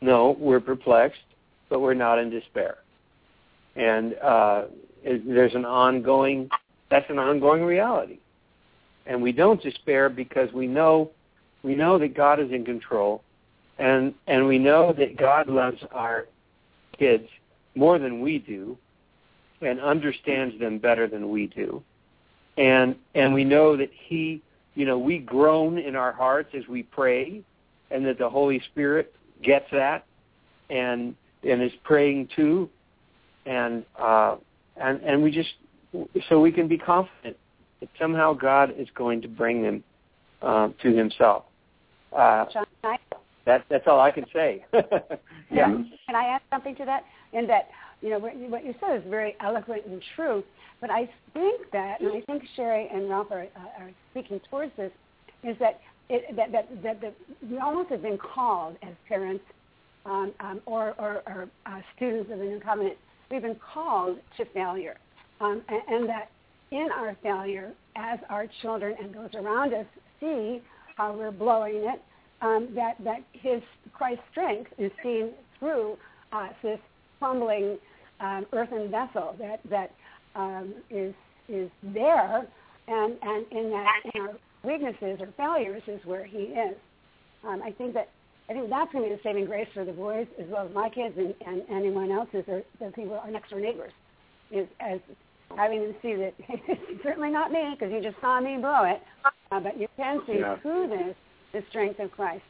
[0.00, 1.20] No, we're perplexed,
[1.68, 2.78] but we're not in despair.
[3.76, 4.64] And uh,
[5.04, 6.48] there's an ongoing,
[6.90, 8.18] that's an ongoing reality.
[9.06, 11.10] And we don't despair because we know,
[11.62, 13.22] we know that God is in control,
[13.78, 16.26] and and we know that God loves our
[16.98, 17.28] kids
[17.74, 18.78] more than we do,
[19.60, 21.82] and understands them better than we do,
[22.56, 24.40] and and we know that He,
[24.74, 27.42] you know, we groan in our hearts as we pray,
[27.90, 30.06] and that the Holy Spirit gets that,
[30.70, 32.70] and and is praying too,
[33.44, 34.36] and uh,
[34.76, 35.50] and and we just
[36.28, 37.36] so we can be confident
[37.84, 39.84] that somehow God is going to bring them
[40.42, 41.44] uh, to Himself.
[42.12, 42.66] Uh, John,
[43.46, 44.64] that that's all I can say.
[45.50, 45.66] yeah.
[45.66, 47.04] can I add something to that?
[47.32, 47.68] In that,
[48.00, 50.42] you know, what you, what you said is very eloquent and true.
[50.80, 54.72] But I think that, and I think Sherrie and Ralph are, uh, are speaking towards
[54.76, 54.92] this,
[55.42, 57.14] is that it, that, that, that, that
[57.50, 59.44] we almost have been called as parents
[60.06, 62.96] um, um, or, or, or uh, students of the New Covenant,
[63.30, 64.96] we've been called to failure.
[65.40, 66.30] Um, and, and that
[66.74, 69.86] in our failure, as our children and those around us
[70.20, 70.60] see
[70.96, 72.02] how we're blowing it,
[72.42, 73.62] um, that, that his
[73.92, 75.96] Christ's strength is seen through
[76.32, 76.80] us, this
[77.20, 77.78] crumbling
[78.20, 79.92] um, earthen vessel that, that
[80.34, 81.14] um, is,
[81.48, 82.46] is there,
[82.88, 86.76] and, and in that in our weaknesses or failures is where he is.
[87.46, 88.08] Um, I think that
[88.48, 90.74] I think that's going to be the saving grace for the boys as well as
[90.74, 93.92] my kids and, and anyone else's or the people our next door neighbors
[94.50, 95.00] is as
[95.56, 96.34] having them see that
[97.02, 99.02] certainly not me because you just saw me blow it,
[99.52, 100.56] uh, but you can see Yeah.
[100.62, 101.14] through this
[101.52, 102.42] the strength of Christ,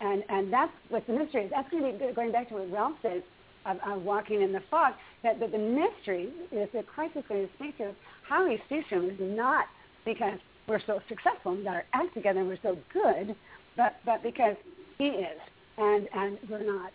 [0.00, 1.50] and and that's what the mystery is.
[1.50, 3.22] That's going to be going back to what Ralph says
[3.66, 4.94] of, of walking in the fog.
[5.22, 7.94] That, that the mystery is that Christ is going to speak to us.
[8.28, 9.64] How he speaks to him is not
[10.04, 10.38] because
[10.68, 13.34] we're so successful and got our act together and we're so good,
[13.76, 14.56] but but because
[14.98, 15.38] he is
[15.78, 16.92] and and we're not.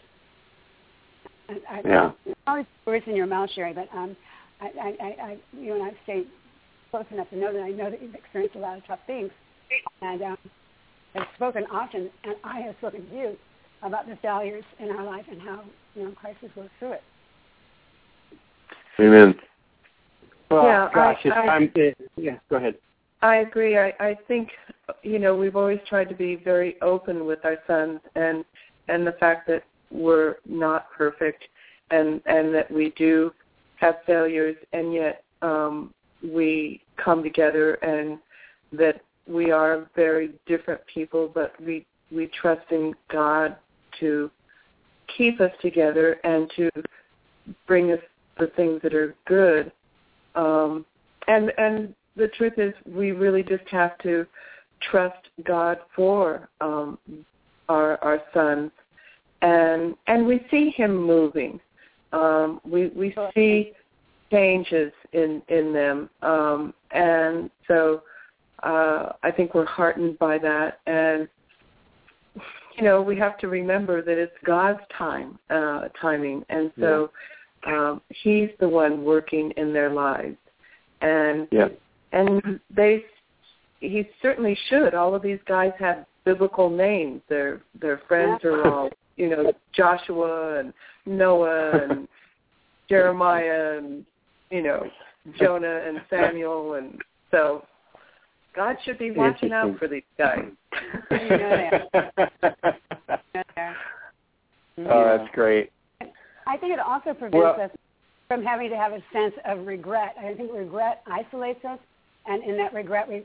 [1.49, 2.11] And I, Yeah.
[2.45, 4.15] always words in your mouth, Sherrie, but um,
[4.62, 6.28] I, I, I, I, you and I've stayed
[6.91, 9.32] close enough to know that I know that you've experienced a lot of tough things,
[10.01, 10.38] and um,
[11.16, 13.38] have spoken often, and I have spoken to you
[13.84, 15.64] about the failures in our life and how
[15.95, 17.03] you know Christ has worked through it.
[18.99, 19.36] Amen.
[20.51, 22.76] Well, Yeah, gosh, it's I- time to, yeah, go ahead.
[23.22, 23.78] I agree.
[23.78, 24.49] I, I think
[25.03, 28.43] you know we've always tried to be very open with our sons, and
[28.88, 31.43] and the fact that we're not perfect,
[31.91, 33.32] and and that we do
[33.80, 38.19] have failures, and yet um, we come together, and
[38.73, 43.55] that we are very different people, but we we trust in God
[43.99, 44.32] to
[45.17, 46.69] keep us together and to
[47.67, 47.99] bring us
[48.39, 49.71] the things that are good.
[50.36, 50.86] Um,
[51.27, 54.25] and and the truth is, we really just have to
[54.91, 56.97] trust God for um,
[57.69, 58.71] our our sons,
[59.41, 61.59] and and we see Him moving.
[62.12, 63.74] Um, we we see
[64.32, 68.03] changes in in them, um, and so
[68.64, 70.80] uh, I think we're heartened by that.
[70.88, 71.28] And
[72.76, 77.12] you know, we have to remember that it's God's time uh, timing, and so
[77.68, 80.38] um, He's the one working in their lives,
[81.01, 81.70] and Yeah.
[82.12, 83.05] and they
[83.82, 84.93] he certainly should.
[84.93, 87.22] All of these guys have biblical names.
[87.30, 88.89] Their their friends are all
[89.20, 90.74] you know Joshua and
[91.05, 92.07] Noah and
[92.89, 94.05] Jeremiah and
[94.49, 94.88] you know
[95.38, 96.99] Jonah and Samuel and
[97.30, 97.63] so
[98.55, 100.45] God should be watching out for these guys.
[101.11, 102.34] You know that.
[103.36, 103.76] You know that.
[104.80, 105.72] oh, that's great.
[106.47, 107.72] I think it also prevents Well- us
[108.28, 110.15] from having to have a sense of regret.
[110.20, 111.80] I think regret isolates us,
[112.28, 113.24] and in that regret, we,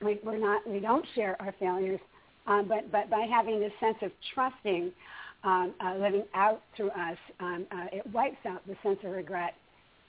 [0.00, 2.00] we we're not we don't share our failures.
[2.46, 4.92] Um, but but by having this sense of trusting
[5.44, 9.54] um, uh, living out through us, um, uh, it wipes out the sense of regret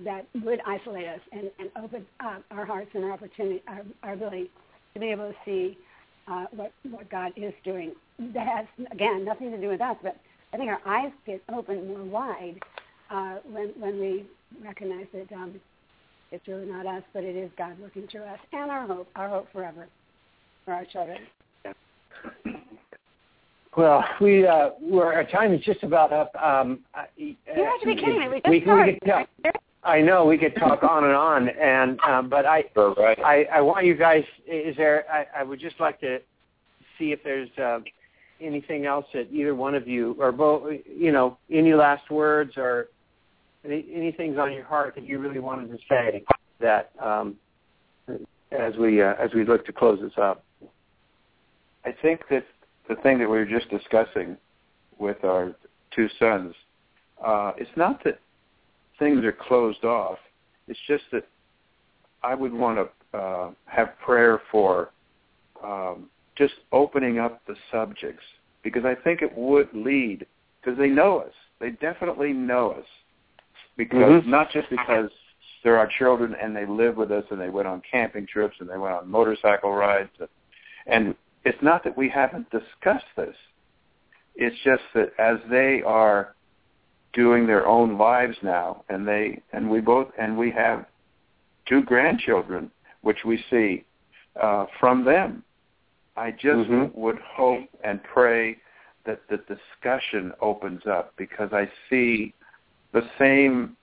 [0.03, 4.13] that would isolate us and, and open up our hearts and our opportunity, our, our
[4.13, 4.49] ability
[4.93, 5.77] to be able to see
[6.27, 7.91] uh, what what God is doing.
[8.33, 10.17] That has again nothing to do with us, but
[10.53, 12.59] I think our eyes get open more wide
[13.09, 14.25] uh, when when we
[14.63, 15.59] recognize that um,
[16.31, 19.29] it's really not us, but it is God working through us, and our hope, our
[19.29, 19.87] hope forever
[20.65, 21.19] for our children.
[23.77, 26.35] Well, we uh, we're, our time is just about up.
[26.35, 26.79] Um,
[27.15, 28.27] you have to be kidding me.
[28.27, 29.29] We, we, we could talk,
[29.83, 33.19] I know we could talk on and on, and um, but I, right.
[33.19, 34.23] I I want you guys.
[34.47, 35.05] Is there?
[35.11, 36.19] I, I would just like to
[36.97, 37.79] see if there's uh,
[38.41, 42.87] anything else that either one of you or both, you know, any last words or
[43.63, 46.23] any, anything's on your heart that you really wanted to say
[46.59, 47.35] that um,
[48.51, 50.43] as we uh, as we look to close this up.
[51.85, 52.45] I think that
[52.89, 54.35] the thing that we were just discussing
[54.97, 55.53] with our
[55.95, 56.53] two sons,
[57.25, 58.19] uh, it's not that
[58.97, 60.17] things are closed off.
[60.67, 61.25] It's just that
[62.23, 64.89] I would want to uh, have prayer for
[65.63, 68.23] um, just opening up the subjects
[68.63, 70.25] because I think it would lead
[70.59, 71.33] because they know us.
[71.59, 72.85] They definitely know us
[73.77, 74.29] because mm-hmm.
[74.29, 75.09] not just because
[75.63, 78.69] they're our children and they live with us and they went on camping trips and
[78.69, 80.09] they went on motorcycle rides
[80.87, 81.15] and
[81.45, 83.35] it's not that we haven't discussed this.
[84.35, 86.35] It's just that as they are
[87.13, 90.85] doing their own lives now and they and we both and we have
[91.67, 92.69] two grandchildren
[93.01, 93.83] which we see
[94.41, 95.43] uh, from them.
[96.15, 96.99] I just mm-hmm.
[96.99, 98.57] would hope and pray
[99.05, 102.33] that the discussion opens up because I see
[102.91, 103.77] the same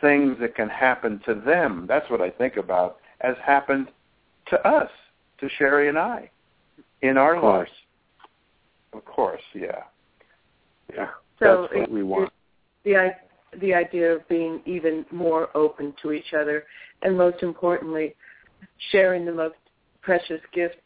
[0.00, 1.86] things that can happen to them.
[1.86, 3.88] That's what I think about as happened
[4.48, 4.90] to us,
[5.38, 6.30] to Sherrie and I
[7.04, 7.70] in our lives.
[8.94, 9.82] Of course, yeah.
[10.92, 11.08] Yeah.
[11.38, 12.32] So That's what we want.
[12.84, 13.10] The
[13.60, 16.64] the idea of being even more open to each other,
[17.02, 18.14] and most importantly,
[18.90, 19.56] sharing the most
[20.00, 20.76] precious gift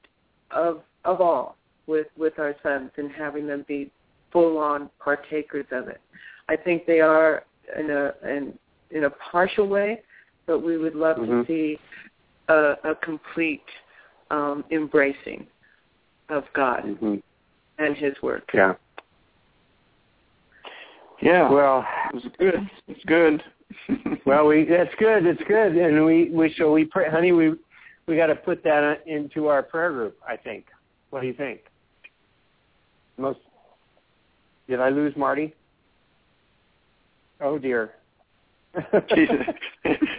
[0.50, 1.56] of of all
[1.86, 3.90] with with our sons and having them be
[4.32, 6.00] full on partakers of it.
[6.48, 7.44] I think they are
[7.78, 8.58] in a in
[8.90, 10.02] in a partial way,
[10.46, 11.42] but we would love mm-hmm.
[11.42, 11.78] to see
[12.48, 13.68] a, a complete
[14.30, 15.46] um, embracing
[16.28, 17.16] of God mm-hmm.
[17.78, 18.48] and His work.
[18.52, 18.74] Yeah.
[21.20, 21.50] Yeah.
[21.50, 22.70] Well, it was good.
[22.86, 23.42] It's good.
[24.26, 25.26] well, we that's good.
[25.26, 27.32] It's good, and we we so we pray, honey.
[27.32, 27.54] We
[28.06, 30.18] we got to put that into our prayer group.
[30.26, 30.66] I think.
[31.10, 31.60] What do you think?
[33.16, 33.40] Most.
[34.68, 35.54] Did I lose Marti?
[37.40, 37.92] Oh dear.
[39.14, 39.28] she's,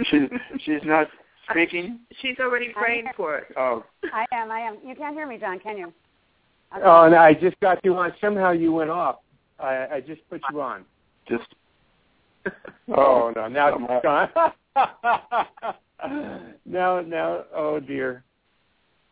[0.10, 0.30] she's
[0.66, 1.08] she's not
[1.52, 2.00] speaking.
[2.22, 3.46] She's already praying for it.
[3.58, 3.84] Oh.
[4.14, 4.52] I am.
[4.52, 4.78] I am.
[4.86, 5.94] You can't hear me, John, can you?
[6.76, 6.84] Okay.
[6.86, 8.14] Oh, no, I just got you on.
[8.22, 9.18] Somehow you went off.
[9.60, 10.86] I, I just put you on.
[11.28, 11.44] Just.
[12.92, 13.48] Oh no!
[13.48, 14.30] Now it's gone.
[16.66, 17.46] no, no.
[17.54, 18.24] Oh dear.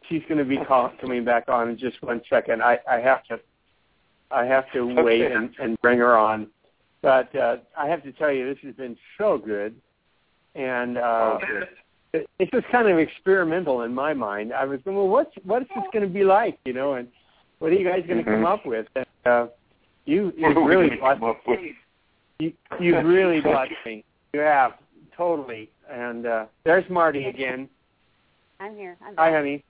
[0.09, 2.63] She's going to be call, coming back on in just one second.
[2.63, 3.39] I, I have to.
[4.31, 5.01] I have to okay.
[5.03, 6.47] wait and, and bring her on.
[7.01, 9.75] But uh, I have to tell you, this has been so good,
[10.55, 11.39] and uh, oh,
[12.13, 14.53] it, it's just kind of experimental in my mind.
[14.53, 16.93] I was going, well, what's what's this going to be like, you know?
[16.93, 17.07] And
[17.59, 18.43] what are you guys going to mm-hmm.
[18.43, 18.87] come up with?
[18.95, 19.47] And, uh,
[20.05, 21.21] you you really blessed
[22.39, 24.03] you you really blessed me.
[24.33, 24.73] You have
[25.15, 25.69] totally.
[25.91, 27.69] And uh, there's Marti again.
[28.59, 28.97] I'm here.
[29.05, 29.63] I'm Hi, honey.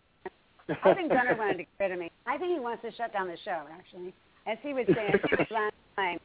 [0.84, 2.12] I think Gunnar wanted to get rid of me.
[2.26, 4.14] I think he wants to shut down the show, actually,
[4.46, 5.14] as he would say
[5.50, 6.20] last time.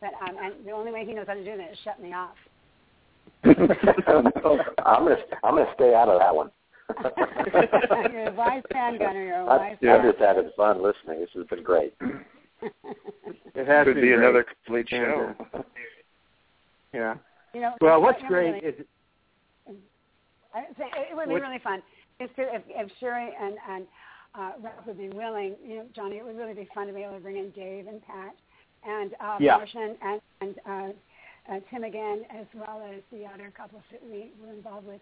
[0.00, 2.12] But um, and the only way he knows how to do that is shut me
[2.12, 2.36] off.
[3.44, 3.54] I'm
[5.04, 6.50] gonna I'm gonna stay out of that one.
[8.12, 9.24] you're a wise man, Gunnar.
[9.24, 10.02] You're a I, wise I've man.
[10.12, 11.20] just had fun listening.
[11.20, 11.94] This has been great.
[13.54, 14.18] It has Could been be great.
[14.18, 15.34] another complete show.
[16.94, 17.14] Yeah.
[17.54, 18.84] You know, Well, what's great really- is
[20.54, 21.82] I think it would be What- really fun
[22.18, 23.86] if, if, if Sherrie and, and
[24.34, 27.02] uh, Ralph would be willing, you know, Johnny, it would really be fun to be
[27.02, 28.34] able to bring in Dave and Pat
[28.86, 29.56] and uh, Yeah.
[29.58, 30.88] Martian and, and uh,
[31.50, 35.00] uh, Tim again, as well as the other couples that we were involved with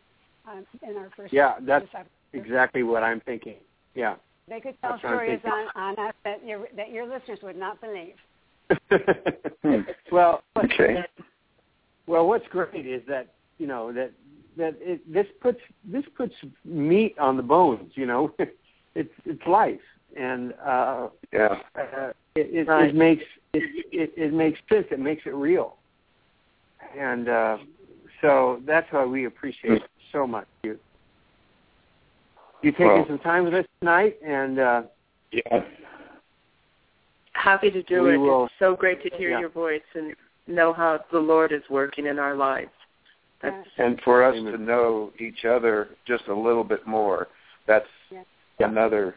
[0.50, 1.32] um, in our first.
[1.32, 3.56] Yeah, that's disciple- exactly what I'm thinking.
[3.94, 4.16] Yeah.
[4.48, 7.80] They could tell that's stories on, on us that your that your listeners would not
[7.80, 8.14] believe.
[10.12, 11.04] well, Okay.
[12.06, 13.28] well, what's great is that
[13.58, 14.12] you know that
[14.56, 16.34] that it, this puts this puts
[16.64, 17.92] meat on the bones.
[17.94, 18.34] You know,
[18.94, 19.80] it's it's life,
[20.16, 21.56] and uh, Yeah.
[21.76, 22.90] uh, it, it, Right.
[22.90, 23.24] it makes
[23.54, 24.86] it, it it makes sense.
[24.90, 25.76] It makes it real,
[26.98, 27.58] and uh,
[28.20, 29.82] So that's why we appreciate it
[30.12, 30.46] so much.
[30.62, 30.78] You
[32.62, 34.82] you taking Well- some time with us tonight, and uh,
[35.30, 35.64] Yeah.
[37.32, 38.16] Happy to do We it.
[38.16, 39.40] will- It's so great to hear Yeah.
[39.40, 40.14] your voice and
[40.46, 42.70] know how the Lord is working in our lives.
[43.40, 47.28] That's And for us to know each other just a little bit more,
[47.66, 48.22] that's Yeah.
[48.60, 49.14] another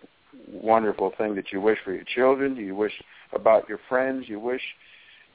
[0.48, 3.02] wonderful thing that you wish for your children, you wish
[3.32, 4.76] about your friends, you wish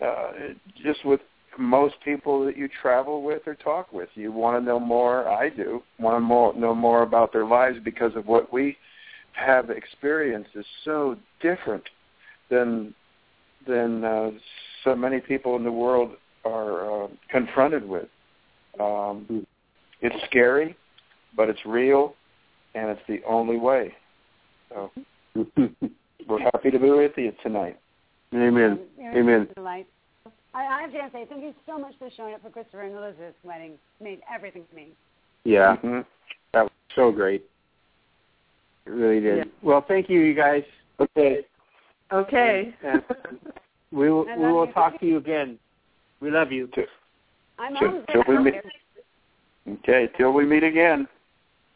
[0.01, 0.33] uh,
[0.83, 1.21] just with
[1.59, 4.09] most people that you travel with or talk with.
[4.15, 7.79] You want to know more, I do, want to more, know more about their lives
[7.85, 8.77] because of what we
[9.33, 11.85] have experienced is so different
[12.51, 12.95] than
[13.67, 14.31] than uh,
[14.83, 16.13] so many people in the world
[16.45, 18.09] are uh, confronted with.
[18.81, 19.47] Um,
[20.01, 20.77] it's scary,
[21.37, 22.15] but it's real,
[22.75, 23.95] and it's the only way.
[24.71, 24.91] So
[26.29, 27.79] we're happy to be with you tonight.
[28.35, 28.81] Amen.
[28.99, 29.49] You're Amen.
[30.55, 30.69] A delight.
[30.71, 32.95] I, I have to say, thank you so much for showing up for Christopher and
[32.95, 33.73] Elizabeth's wedding.
[33.73, 34.89] It made everything to me.
[35.45, 36.05] Yeah, Mhm.
[36.53, 37.45] that was so great.
[38.87, 39.39] It really did.
[39.39, 39.45] Yeah.
[39.63, 40.65] Well, thank you, you guys.
[41.01, 41.45] Okay.
[42.13, 42.75] okay.
[42.85, 43.03] And
[43.91, 44.73] we will we will you.
[44.73, 45.59] talk to you again.
[46.21, 46.69] We love you.
[47.59, 48.55] I'm Till- always till we meet-
[49.69, 51.07] Okay, till we meet again.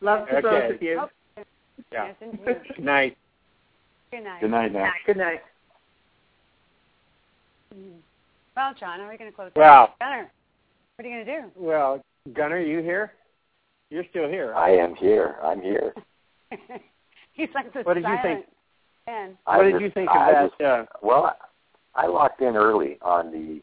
[0.01, 0.43] Love to Okay.
[0.43, 1.01] both of you.
[1.01, 1.43] Oh,
[1.93, 2.13] Yeah.
[2.21, 2.33] Yes.
[2.77, 3.17] Good night.
[4.11, 4.41] Good night.
[4.41, 4.91] Good night now.
[5.07, 5.43] Good night.
[7.75, 7.99] Mm.
[8.57, 9.51] Well, John, how are we going to close?
[9.55, 10.31] Well, Gunner,
[10.97, 11.49] what are you going to do?
[11.57, 12.03] well,
[12.35, 13.13] Gunner, you here?
[13.91, 14.55] You're still here.
[14.57, 15.37] I am here.
[15.43, 15.95] I'm here.
[17.33, 18.47] He's like the What did you think?
[19.07, 19.37] man.
[19.47, 20.51] I What did just- you think of I that?
[20.51, 21.37] just- uh, Well,
[21.95, 23.61] I locked in early on the,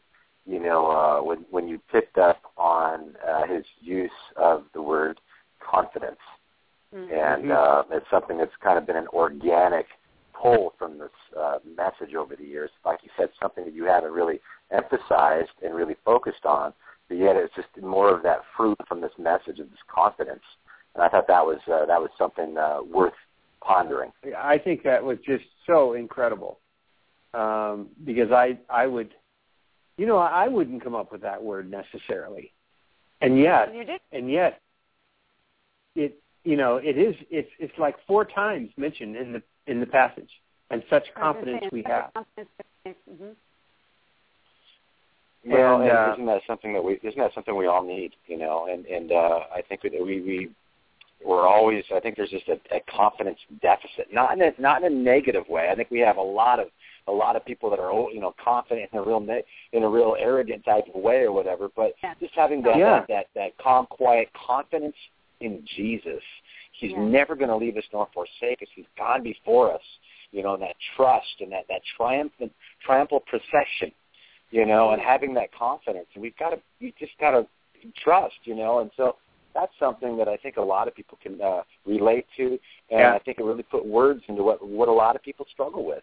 [0.50, 5.20] you know, uh, when when you picked up on uh, his use of the word
[5.60, 6.18] confidence,
[6.94, 7.10] Mm.
[7.12, 7.50] and Mhm.
[7.50, 9.86] uh, it's something that's kind of been an organic
[10.40, 12.70] pull from this uh, message over the years.
[12.84, 16.72] Like you said, something that you haven't really emphasized and really focused on,
[17.08, 20.42] but yet it's just more of that fruit from this message of this confidence.
[20.94, 23.14] And I thought that was uh, that was something uh, worth
[23.60, 24.12] pondering.
[24.36, 26.58] I think that was just so incredible
[27.32, 29.10] um, because I I would,
[29.96, 32.52] you know, I wouldn't come up with that word necessarily,
[33.20, 34.00] and yet You did.
[34.12, 34.60] and yet
[35.96, 39.86] it you know it is it's it's like four times mentioned in the in the
[39.86, 40.30] passage
[40.70, 42.10] and such confidence we have.
[42.86, 43.24] Mm-hmm.
[45.46, 48.12] Well, And, and, uh, isn't that something that we isn't that something we all need,
[48.26, 48.66] you know?
[48.70, 50.50] And and uh, I think that we we
[51.24, 54.92] we're always I think there's just a, a confidence deficit, not in a not in
[54.92, 55.68] a negative way.
[55.70, 56.68] I think we have a lot of
[57.06, 59.82] a lot of people that are oh, you know confident in a real ne- in
[59.82, 61.68] a real arrogant type of way or whatever.
[61.74, 62.14] But Yeah.
[62.20, 63.00] just having that Yeah.
[63.00, 64.96] that, that that calm, quiet confidence
[65.44, 66.22] in Jesus.
[66.72, 67.04] He's Yeah.
[67.04, 68.68] never going to leave us nor forsake us.
[68.74, 69.82] He's gone before us.
[70.32, 73.92] You know, and that trust and that that triumphant triumphal procession
[74.54, 76.06] you know, and having that confidence.
[76.14, 77.44] And we've got to, you just got to
[78.02, 78.78] trust, you know.
[78.78, 79.16] And so
[79.52, 82.58] that's something that I think a lot of people can uh, relate to,
[82.90, 83.14] and Yeah.
[83.14, 86.02] I think it really put words into what what a lot of people struggle with.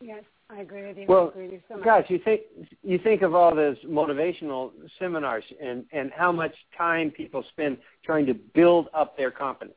[0.00, 1.06] Yes, I agree with you.
[1.08, 1.84] Well, I agree with you so much.
[1.84, 2.42] Guys, you think
[2.82, 8.24] you think of all those motivational seminars and and how much time people spend trying
[8.26, 9.76] to build up their confidence,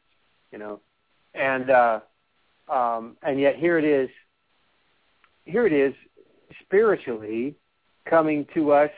[0.51, 0.79] you know,
[1.33, 1.99] and uh,
[2.69, 4.09] um, and yet here it is,
[5.45, 5.93] here it is,
[6.61, 7.55] spiritually
[8.05, 8.91] coming to us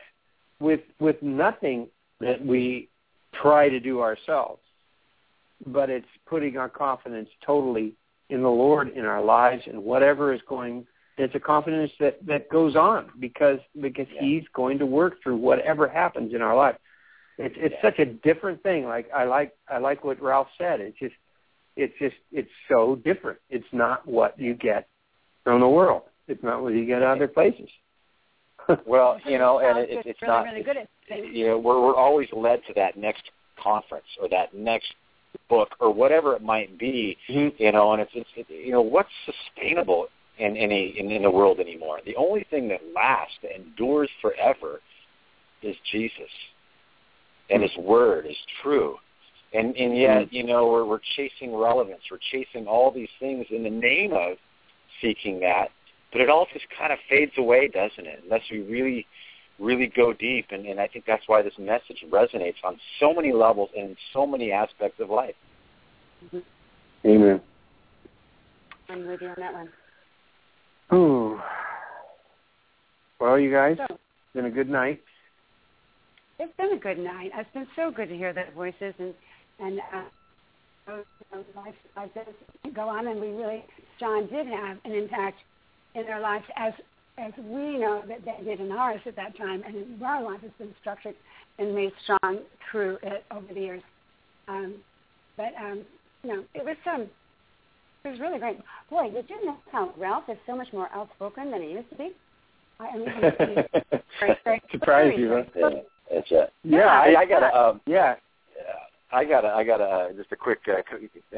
[0.60, 1.88] with with nothing
[2.20, 2.90] that we
[3.32, 4.60] try to do ourselves,
[5.66, 7.94] but it's putting our confidence totally
[8.28, 10.86] in the Lord in our lives and whatever is going
[11.16, 14.20] it's a confidence that that goes on because because Yeah.
[14.22, 16.76] he's going to work through whatever happens in our life.
[17.38, 17.82] It's it's Yeah.
[17.82, 18.84] such a different thing.
[18.86, 20.80] Like I like I like what Ralph said.
[20.80, 21.14] It's just
[21.76, 23.38] it's just it's so different.
[23.50, 24.88] It's not what you get
[25.44, 26.02] from the world.
[26.28, 27.68] It's not what you get other places.
[28.86, 30.44] Well, you know, and Sounds it, it's really, not.
[30.44, 31.26] really good at things.
[31.32, 33.22] you know, we're we're always led to that next
[33.62, 34.94] conference or that next
[35.50, 37.16] book or whatever it might be.
[37.28, 37.52] Mhm.
[37.58, 40.06] You know, and it's it's it, you know what's sustainable
[40.38, 42.00] in any in, in the world anymore.
[42.04, 44.80] The only thing that lasts, that endures forever,
[45.62, 46.30] is Jesus,
[47.50, 47.68] and hmm.
[47.68, 48.96] His Word is true.
[49.52, 50.34] And and yet, hmm.
[50.34, 52.00] you know, we're we're chasing relevance.
[52.10, 54.36] We're chasing all these things in the name of
[55.00, 55.68] seeking that,
[56.12, 58.20] but it all just kind of fades away, doesn't it?
[58.24, 59.06] Unless we really
[59.60, 63.32] really go deep and, and I think that's why this message resonates on so many
[63.32, 65.36] levels and in so many aspects of life.
[66.24, 67.08] Mm-hmm.
[67.08, 67.40] Amen.
[68.88, 69.68] I'm with you on that one.
[70.92, 71.40] Ooh.
[73.20, 75.00] Well, you guys, So, it's been a good night.
[76.38, 77.30] it's been a good night.
[77.34, 79.14] It's been so good to hear their voices and
[79.60, 80.96] and uh,
[81.54, 82.26] life like this
[82.74, 83.06] go on.
[83.06, 83.64] And we really,
[84.00, 85.38] John did have an impact
[85.94, 86.72] in their lives as
[87.16, 90.50] as we know that they did in ours at that time, and our life has
[90.58, 91.14] been structured
[91.58, 93.82] and made strong through it over the years.
[94.48, 94.74] Um,
[95.36, 95.84] but um,
[96.24, 97.08] you know, it was um,
[98.04, 98.58] it was really great.
[98.90, 101.96] Boy, did you know how Ralph is so much more outspoken than he used to
[101.96, 102.10] be?
[102.80, 103.24] I, I mean, he's,
[103.90, 105.42] he's very, very, Surprise you, huh?
[105.54, 105.80] very- Yeah,
[106.12, 106.52] that's it.
[106.64, 108.14] Yeah, I, I, I got a, um, yeah.
[109.12, 110.80] I got a, I got a, just a quick uh,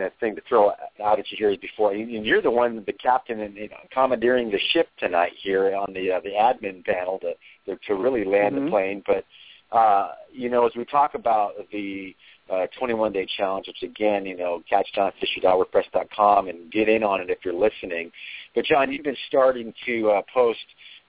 [0.03, 0.71] uh, thing to throw
[1.05, 1.93] out at you here before.
[1.93, 5.93] And you're the one, the captain, and you know, commandeering the ship tonight here on
[5.93, 7.33] the uh, the admin panel to
[7.67, 8.64] to, to really land Mhm.
[8.64, 9.03] the plane.
[9.07, 9.25] But
[9.73, 12.14] uh, you know, as we talk about the
[12.53, 17.31] uh, 21 day challenge, which again, you know, catch johnfisher.wordpress.com and get in on it
[17.31, 18.11] if you're listening.
[18.55, 20.61] But John, you've been starting to uh, post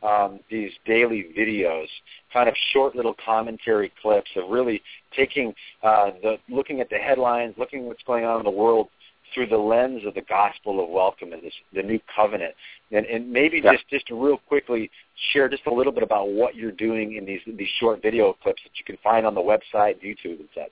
[0.04, 1.88] um, these daily videos,
[2.32, 4.82] kind of short little commentary clips of really
[5.16, 5.54] taking
[5.84, 8.90] uh, the looking at the headlines, looking at what's going on in the world
[9.34, 12.54] through the lens of the gospel of welcome and this, the new covenant.
[12.92, 13.74] And, and maybe Yeah.
[13.74, 14.90] just just to real quickly
[15.32, 18.62] share just a little bit about what you're doing in these these short video clips
[18.64, 20.72] that you can find on the website, YouTube, and such.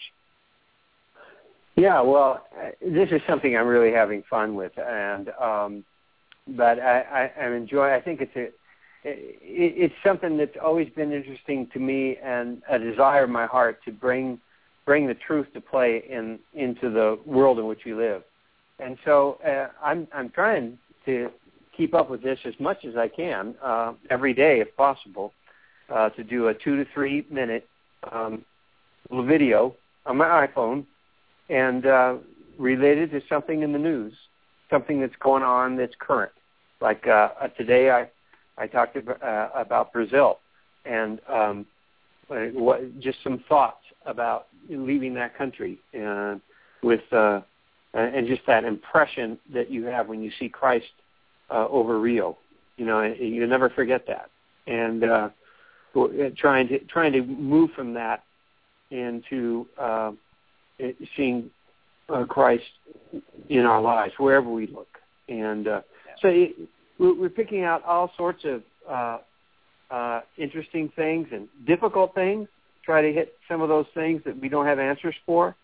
[1.76, 2.45] Yeah, well,
[2.82, 5.84] this is something I'm really having fun with, and um,
[6.47, 7.93] but I, I, I'm enjoy.
[7.93, 8.43] I think it's a,
[9.03, 13.80] it, it's something that's always been interesting to me, and a desire in my heart
[13.86, 14.39] to bring
[14.86, 18.24] bring the truth to play in into the world in which we live.
[18.80, 21.30] And so uh, I'm I'm trying to
[21.76, 25.34] keep up with this as much as I can uh, every day, if possible,
[25.94, 27.68] uh, to do a two to three minute
[28.12, 28.44] um,
[29.10, 30.86] little video on my iPhone
[31.50, 32.16] and uh,
[32.58, 34.14] related to something in the news,
[34.70, 36.32] something that's going on that's current.
[36.82, 38.10] Like uh, uh, today, I
[38.58, 40.40] I talked about, uh, about Brazil
[40.86, 41.66] and um,
[42.30, 46.42] uh, what, just some thoughts about leaving that country and
[46.84, 47.42] with uh,
[48.00, 50.86] and just that impression that you have when you see Christ
[51.50, 52.38] uh, over Rio.
[52.78, 54.30] You know, you never forget that.
[54.68, 55.30] And uh,
[56.38, 58.24] trying to trying to move from that
[58.91, 60.12] into uh,
[61.16, 61.50] seeing
[62.10, 62.64] uh, Christ
[63.50, 64.88] in our lives wherever we look.
[65.30, 65.82] And uh,
[66.22, 66.56] so it,
[67.00, 69.18] we're picking out all sorts of uh,
[69.93, 72.48] uh, interesting things and difficult things.
[72.84, 75.56] Try to hit some of those things that we don't have answers for,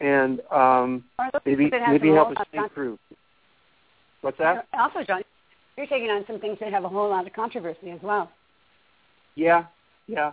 [0.00, 2.98] and um, Or maybe that have maybe help us lot think con- through.
[4.22, 4.66] What's that?
[4.74, 5.22] Also, John,
[5.76, 8.30] you're taking on some things that have a whole lot of controversy as well.
[9.34, 9.64] Yeah,
[10.06, 10.32] yeah.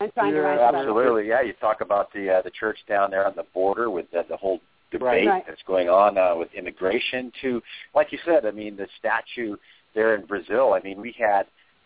[0.00, 0.78] I'm trying to Yeah, write about it.
[0.78, 1.40] Absolutely, yeah.
[1.40, 4.36] You talk about the uh, the church down there on the border with the, the
[4.36, 5.26] whole debate Right.
[5.26, 5.44] Right.
[5.46, 7.32] that's going on uh, with immigration.
[7.42, 7.62] To
[7.94, 9.56] like you said, I mean the statue
[9.94, 10.74] there in Brazil.
[10.74, 11.44] I mean we had uh,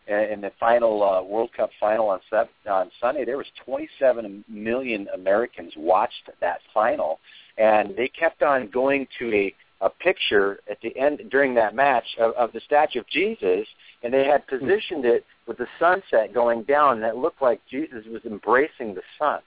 [0.08, 5.08] in the final uh, World Cup final on Sep- on Sunday there was 27 million
[5.14, 7.20] Americans watched that final,
[7.58, 12.16] and they kept on going to a a picture at the end during that match
[12.18, 13.64] of, of the statue of Jesus,
[14.02, 18.04] and they had positioned it with the sunset going down, and it looked like Jesus
[18.10, 19.38] was embracing the sun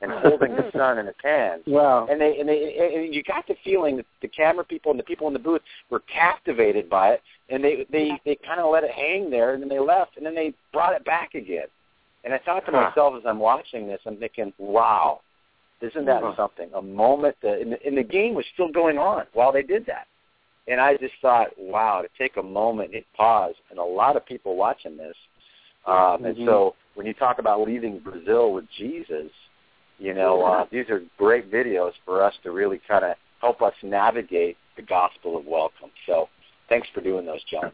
[0.00, 1.62] and holding the sun in his hands.
[1.66, 2.06] Wow.
[2.10, 5.04] And they and they and you got the feeling that the camera people and the
[5.04, 8.84] people in the booth were captivated by it, and they they they kind of let
[8.84, 11.66] it hang there, and then they left, and then they brought it back again.
[12.24, 12.88] And I thought to Huh.
[12.88, 15.20] myself as I'm watching this, I'm thinking, wow,
[15.80, 16.34] isn't that Huh.
[16.36, 16.70] something?
[16.74, 19.86] A moment that and the, and the game was still going on while they did
[19.86, 20.06] that.
[20.66, 24.26] And I just thought, wow, to take a moment, hit pause, and a lot of
[24.26, 25.16] people watching this.
[25.86, 26.44] Um, And Mhm.
[26.46, 29.30] so when you talk about leaving Brazil with Jesus,
[29.98, 33.74] you know, uh, these are great videos for us to really kind of help us
[33.82, 35.90] navigate the gospel of welcome.
[36.06, 36.28] So
[36.68, 37.72] thanks for doing those, John.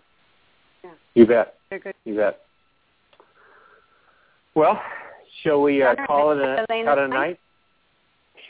[1.15, 1.55] You bet.
[1.71, 1.95] Good.
[2.05, 2.41] You bet.
[4.55, 4.81] Well,
[5.43, 7.41] shall we uh, call it a, Elaine cut a night?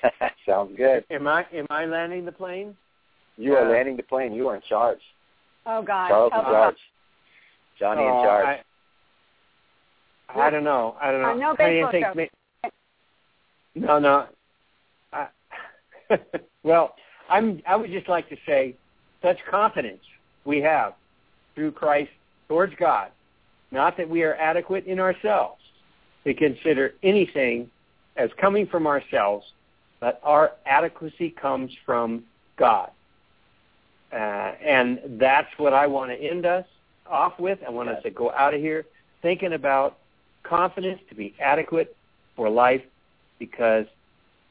[0.46, 1.04] Sounds good.
[1.10, 2.76] Am I am I landing the plane?
[3.36, 3.72] You are Yeah.
[3.72, 4.32] landing the plane.
[4.32, 4.98] You are in charge.
[5.66, 6.08] Oh God.
[6.08, 6.76] Charles oh, in charge.
[7.78, 8.58] Johnny Oh, in charge.
[10.28, 10.96] I, I don't know.
[11.00, 11.30] I don't know.
[11.30, 12.16] Uh, no How do you baseball think joke.
[12.16, 12.43] ma-
[13.74, 14.26] no, no.
[15.12, 15.28] I,
[16.62, 16.94] well,
[17.28, 17.62] I'm.
[17.66, 18.74] I would just like to say,
[19.22, 20.02] such confidence
[20.44, 20.94] we have
[21.54, 22.10] through Christ
[22.48, 23.10] towards God,
[23.70, 25.60] not that we are adequate in ourselves
[26.24, 27.70] to consider anything
[28.16, 29.46] as coming from ourselves,
[30.00, 32.24] but our adequacy comes from
[32.56, 32.90] God.
[34.12, 36.64] Uh, and that's what I want to end us
[37.10, 37.58] off with.
[37.66, 38.84] I want us to go out of here
[39.22, 39.98] thinking about
[40.44, 41.96] confidence to be adequate
[42.36, 42.82] for life
[43.44, 43.86] because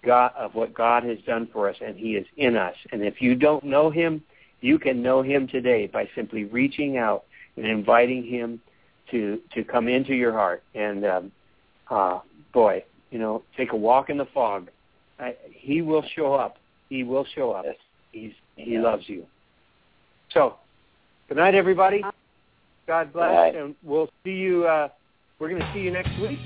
[0.04, 2.76] God of what God has done for us and he is in us.
[2.92, 4.22] And if you don't know him,
[4.62, 7.24] you can know him today by simply reaching out
[7.58, 8.60] and inviting him
[9.12, 11.32] to to come into your heart and um
[11.90, 12.20] uh
[12.54, 14.70] boy, you know, take a walk in the fog.
[15.20, 16.58] I, he will show up.
[16.90, 17.66] He will show up.
[17.66, 17.76] Yes.
[18.12, 19.26] He's he loves you.
[20.32, 20.56] So,
[21.28, 22.04] good night everybody.
[22.88, 23.56] God bless, Right.
[23.56, 24.66] and we'll see you.
[24.66, 24.90] Uh,
[25.40, 26.40] we're going to see you next week.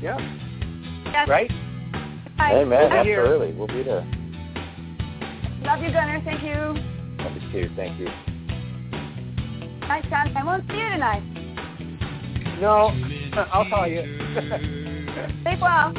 [0.00, 0.18] Yeah.
[1.12, 1.28] Yes.
[1.28, 1.50] Right.
[2.36, 2.52] Bye.
[2.54, 2.90] Amen.
[2.90, 3.20] We'll be here.
[3.20, 3.52] Absolutely.
[3.54, 4.04] We'll be there.
[5.62, 6.22] Love you, Gunner.
[6.24, 6.54] Thank you.
[7.24, 7.70] Love you too.
[7.76, 8.08] Thank you.
[9.88, 10.36] Nice, John.
[10.36, 11.22] I won't see you tonight.
[12.60, 12.90] No,
[13.52, 14.02] I'll call you.
[15.42, 15.92] Sleep well.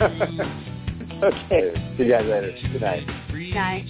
[1.24, 1.74] okay.
[1.96, 2.54] See you guys later.
[2.72, 3.06] Good night.
[3.30, 3.86] Good night.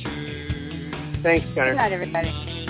[1.23, 1.73] Thanks, Gunner.
[1.73, 2.66] Good night, everybody.